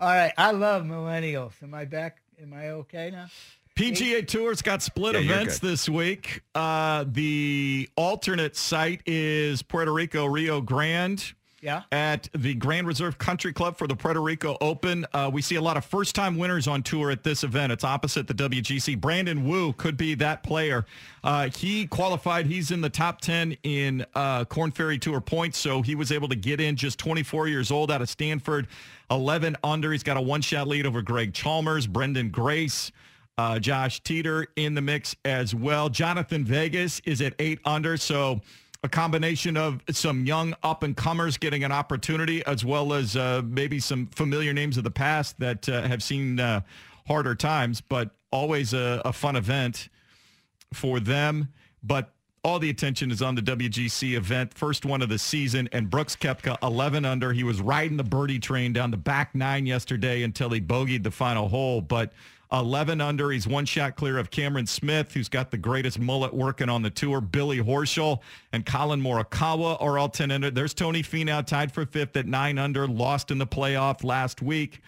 [0.00, 0.32] All right.
[0.36, 1.52] I love millennials.
[1.62, 2.18] Am I back?
[2.40, 3.26] Am I okay now?
[3.76, 6.40] PGA Tour's got split Yeah, events this week.
[6.54, 11.22] Uh, the alternate site is Puerto Rico Rio Grande.
[11.62, 11.82] Yeah.
[11.90, 15.06] At the Grand Reserve Country Club for the Puerto Rico Open.
[15.12, 17.72] Uh, we see a lot of first-time winners on tour at this event.
[17.72, 19.00] It's opposite the WGC.
[19.00, 20.84] Brandon Wu could be that player.
[21.24, 22.46] Uh, he qualified.
[22.46, 26.28] He's in the top 10 in uh, Korn Ferry Tour points, so he was able
[26.28, 28.68] to get in just 24 years old out of Stanford,
[29.10, 29.92] 11 under.
[29.92, 32.92] He's got a one-shot lead over Greg Chalmers, Branden Grace,
[33.38, 35.88] uh, Josh Teater in the mix as well.
[35.88, 38.40] Jhonattan Vegas is at eight under, so
[38.86, 43.42] a combination of some young up and comers getting an opportunity, as well as uh,
[43.44, 46.60] maybe some familiar names of the past that uh, have seen uh,
[47.08, 49.88] harder times, but always a, a fun event
[50.72, 51.48] for them.
[51.82, 52.12] But
[52.46, 56.14] all the attention is on the WGC event, first one of the season, and Brooks
[56.14, 57.32] Koepka 11 under.
[57.32, 61.10] He was riding the birdie train down the back nine yesterday until he bogeyed the
[61.10, 62.12] final hole, but
[62.52, 63.32] 11 under.
[63.32, 66.90] He's one shot clear of Cameron Smith, who's got the greatest mullet working on the
[66.90, 67.20] tour.
[67.20, 68.20] Billy Horschel
[68.52, 70.48] and Collin Morikawa are all 10 under.
[70.48, 74.82] There's Tony Finau tied for fifth at nine under, lost in the playoff last week.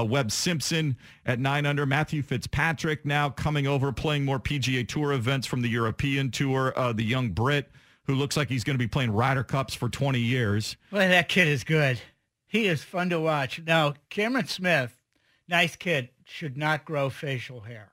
[0.00, 1.86] Uh, Webb Simpson at nine under.
[1.86, 6.72] Matthew Fitzpatrick now coming over, playing more PGA Tour events from the European Tour.
[6.76, 7.70] Uh, the young Brit
[8.06, 10.76] who looks like he's going to be playing Ryder Cups for 20 years.
[10.90, 12.00] Well, that kid is good.
[12.46, 13.60] He is fun to watch.
[13.66, 14.94] Now, Cameron Smith,
[15.48, 17.92] nice kid, should not grow facial hair.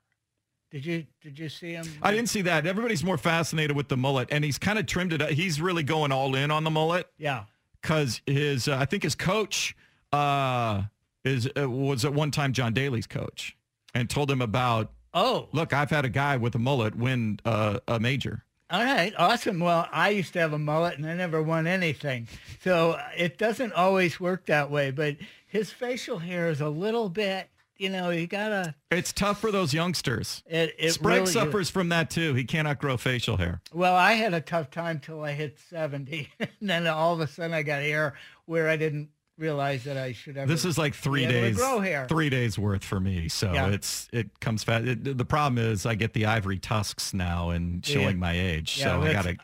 [0.70, 1.86] Did you did you see him?
[2.02, 2.66] I didn't see that.
[2.66, 5.22] Everybody's more fascinated with the mullet, and he's kind of trimmed it.
[5.22, 5.30] up.
[5.32, 7.08] He's really going all in on the mullet.
[7.18, 7.44] Yeah.
[7.82, 9.76] because his uh, I think his coach
[10.14, 10.84] uh,
[11.24, 13.56] is uh, was at one time John Daly's coach,
[13.94, 14.92] and told him about.
[15.14, 18.46] Oh, look, I've had a guy with a mullet win uh, a major.
[18.70, 19.60] All right, awesome.
[19.60, 22.30] Well, I used to have a mullet and I never won anything.
[22.64, 27.10] So uh, it doesn't always work that way, but his facial hair is a little
[27.10, 28.74] bit, you know, you gotta.
[28.90, 30.42] It's tough for those youngsters.
[30.46, 32.34] It, it Sprague really- suffers from that too.
[32.34, 33.62] He cannot grow facial hair.
[33.74, 36.30] Well, I had a tough time till I hit 70.
[36.40, 38.14] and then all of a sudden I got hair
[38.46, 39.10] where I didn't
[39.42, 40.50] realize that I should ever.
[40.50, 42.06] This is like three be able to days, grow hair.
[42.08, 43.28] three days worth for me.
[43.28, 43.68] So Yeah.
[43.70, 44.86] it's it comes fast.
[44.88, 48.22] It, the problem is I get the ivory tusks now and showing Yeah.
[48.28, 48.78] my age.
[48.78, 49.38] Yeah, so I gotta.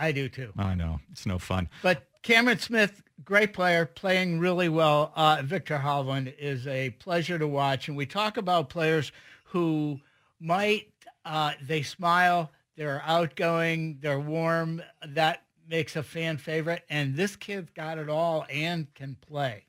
[0.00, 0.52] I do too.
[0.56, 1.68] I know it's no fun.
[1.82, 5.12] But Cameron Smith, great player, playing really well.
[5.16, 7.88] Uh, Viktor Hovland is a pleasure to watch.
[7.88, 9.10] And we talk about players
[9.46, 9.98] who
[10.38, 10.86] might,
[11.24, 14.82] uh, they smile, they're outgoing, they're warm.
[15.04, 16.84] That makes a fan favorite.
[16.88, 19.64] And this kid's got it all and can play.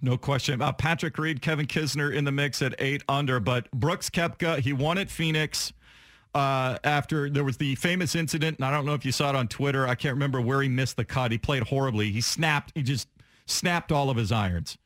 [0.00, 4.10] No question about Patrick Reed, Kevin Kisner in the mix at eight under, but Brooks
[4.10, 5.72] Koepka, he won at Phoenix
[6.34, 9.36] uh, after there was the famous incident, and I don't know if you saw it
[9.36, 9.86] on Twitter.
[9.86, 11.30] I can't remember where he missed the cut.
[11.30, 12.10] He played horribly.
[12.10, 12.72] He snapped.
[12.74, 13.08] He just
[13.46, 14.76] snapped all of his irons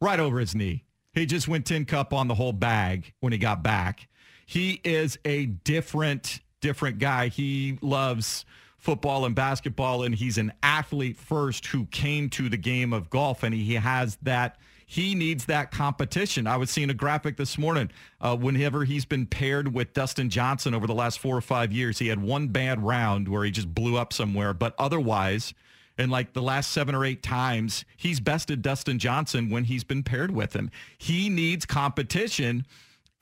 [0.00, 0.84] right over his knee.
[1.12, 4.08] He just went tin cup on the whole bag when he got back.
[4.46, 7.28] He is a different, different guy.
[7.28, 8.44] He loves
[8.84, 13.42] football and basketball, and he's an athlete first who came to the game of golf,
[13.42, 14.58] and he has that.
[14.84, 16.46] He needs that competition.
[16.46, 17.90] I was seeing a graphic this morning.
[18.20, 21.98] Uh, whenever he's been paired with Dustin Johnson over the last four or five years,
[21.98, 25.54] he had one bad round where he just blew up somewhere, but otherwise,
[25.96, 30.02] in like the last seven or eight times, he's bested Dustin Johnson when he's been
[30.02, 30.70] paired with him.
[30.98, 32.66] He needs competition,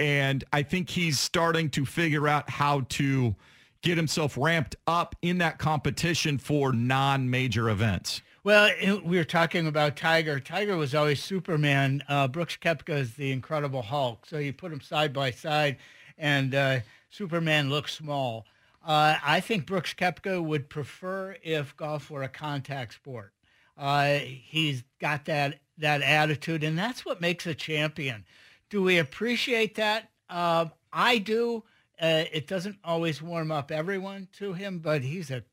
[0.01, 3.37] and I think he's starting to figure out how to
[3.83, 8.23] get himself ramped up in that competition for non-major events.
[8.45, 8.71] Well,
[9.05, 10.41] we were talking about Tiger.
[10.41, 12.03] Tiger was always Superman.
[12.09, 14.27] Uh, Brooks Koepka is the Incredible Hulk.
[14.27, 15.77] So you put them side by side,
[16.19, 16.81] and uh,
[17.11, 18.47] Superman looks small.
[18.85, 23.33] Uh, I think Brooks Koepka would prefer if golf were a contact sport.
[23.79, 28.25] Uh, he's got that that attitude, and that's what makes a champion.
[28.71, 30.11] Do we appreciate that?
[30.29, 31.63] Uh, I do.
[32.01, 35.45] Uh, it doesn't always warm up everyone to him, but he's a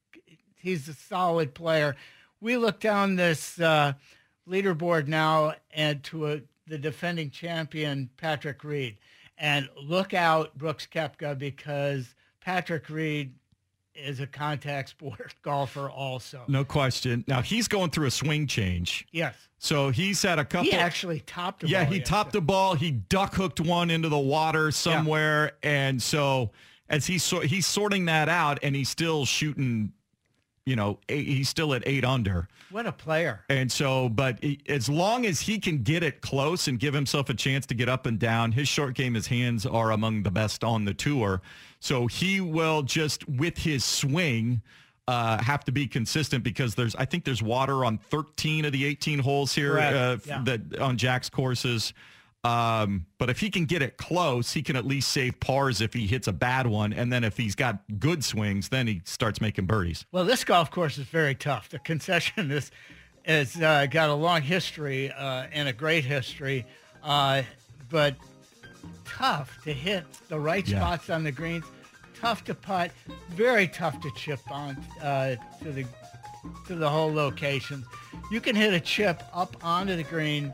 [0.56, 1.96] he's a solid player.
[2.42, 3.94] We look down this uh,
[4.48, 8.98] leaderboard now and to a, the defending champion Patrick Reed,
[9.38, 13.34] and look out Brooks Koepka because Patrick Reed
[13.96, 16.44] is a contact sport golfer also.
[16.48, 17.24] No question.
[17.28, 19.08] Now he's going through a swing change.
[19.12, 19.36] Yes.
[19.58, 20.72] So he's had a couple.
[20.72, 21.64] He actually topped.
[21.64, 22.04] A yeah, he yesterday.
[22.04, 22.76] topped the ball.
[22.76, 26.52] He duck hooked one into the water somewhere, and so
[26.90, 29.94] as he's so, he's sorting that out, and he's still shooting.
[30.70, 32.47] You know, eight, he's still at eight under.
[32.70, 33.43] What a player!
[33.49, 37.30] And so, but he, as long as he can get it close and give himself
[37.30, 40.30] a chance to get up and down, his short game, his hands are among the
[40.30, 41.41] best on the tour.
[41.80, 44.61] So he will just, with his swing,
[45.07, 48.86] uh, have to be consistent because there's, I think there's water on 13 of the
[48.86, 50.43] 18 holes here uh, Yeah.
[50.45, 51.93] that on Jack's courses.
[52.44, 55.94] Um, but if he can get it close, he can at least save pars if
[55.94, 56.94] he hits a bad one.
[56.94, 60.06] And then if he's got good swings, then he starts making birdies.
[60.12, 61.70] Well, this golf course is very tough.
[61.70, 62.72] The concession is
[63.26, 66.66] has uh, got a long history uh, and a great history,
[67.04, 67.44] uh,
[67.90, 68.16] but
[69.06, 70.80] tough to hit the right Yeah.
[70.80, 71.66] spots on the greens.
[72.20, 72.92] Tough to putt,
[73.32, 75.86] very tough to chip on uh, to the
[76.68, 77.84] to the whole location.
[78.32, 80.54] You can hit a chip up onto the green,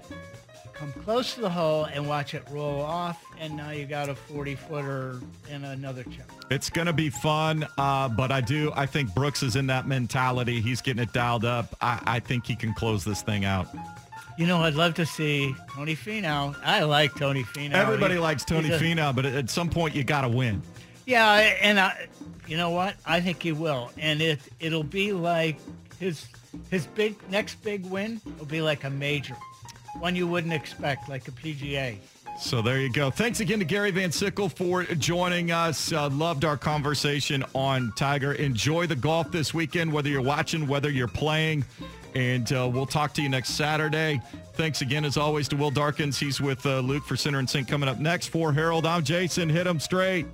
[0.75, 4.15] come close to the hole, and watch it roll off, and now you got a
[4.15, 5.19] 40 footer
[5.49, 6.29] and another chip.
[6.51, 8.71] It's going to be fun, uh, but I do.
[8.75, 10.61] I think Brooks is in that mentality.
[10.61, 11.75] He's getting it dialed up.
[11.81, 13.67] I, I think he can close this thing out.
[14.37, 16.55] You know, I'd love to see Tony Finau.
[16.61, 17.73] I like Tony Finau.
[17.73, 20.61] Everybody He- likes Tony a- Finau, but at- at some point you got to win.
[21.05, 22.07] Yeah, and I,
[22.47, 22.95] you know what?
[23.05, 25.57] I think he will, and it it'll be like
[25.99, 26.25] his
[26.69, 29.35] his big next big win will be like a major,
[29.99, 31.97] one you wouldn't expect, like a PGA.
[32.39, 33.09] So there you go.
[33.09, 35.93] Thanks again to Gary Van Sickle for joining us.
[35.93, 38.33] Uh, loved our conversation on Tiger.
[38.33, 41.63] Enjoy the golf this weekend, whether you're watching, whether you're playing.
[42.13, 44.21] And uh, we'll talk to you next Saturday.
[44.53, 46.19] Thanks again, as always, to Will Darkins.
[46.19, 48.27] He's with uh, Luke for Center and Sync coming up next.
[48.27, 49.49] For Harold, I'm Jason.
[49.49, 50.25] Hit him straight.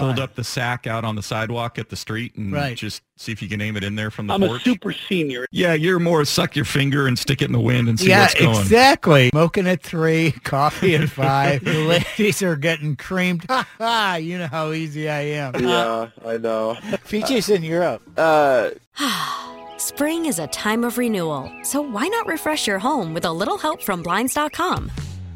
[0.00, 2.76] Hold up the sack out on the sidewalk at the street and Right.
[2.76, 5.46] just see if you can aim it in there from the I'm a super senior.
[5.50, 8.22] Yeah, you're more suck your finger and stick it in the wind and see yeah,
[8.22, 8.58] what's going.
[8.60, 9.28] exactly.
[9.30, 11.64] Smoking at three, coffee at five.
[11.64, 13.42] the ladies are getting creamed.
[13.80, 15.54] you know how easy I am.
[15.62, 16.76] Yeah, I know.
[17.08, 18.02] PJ's in Europe.
[18.16, 18.70] Uh,
[19.78, 23.58] Spring is a time of renewal, so why not refresh your home with a little
[23.58, 24.90] help from Blinds.com?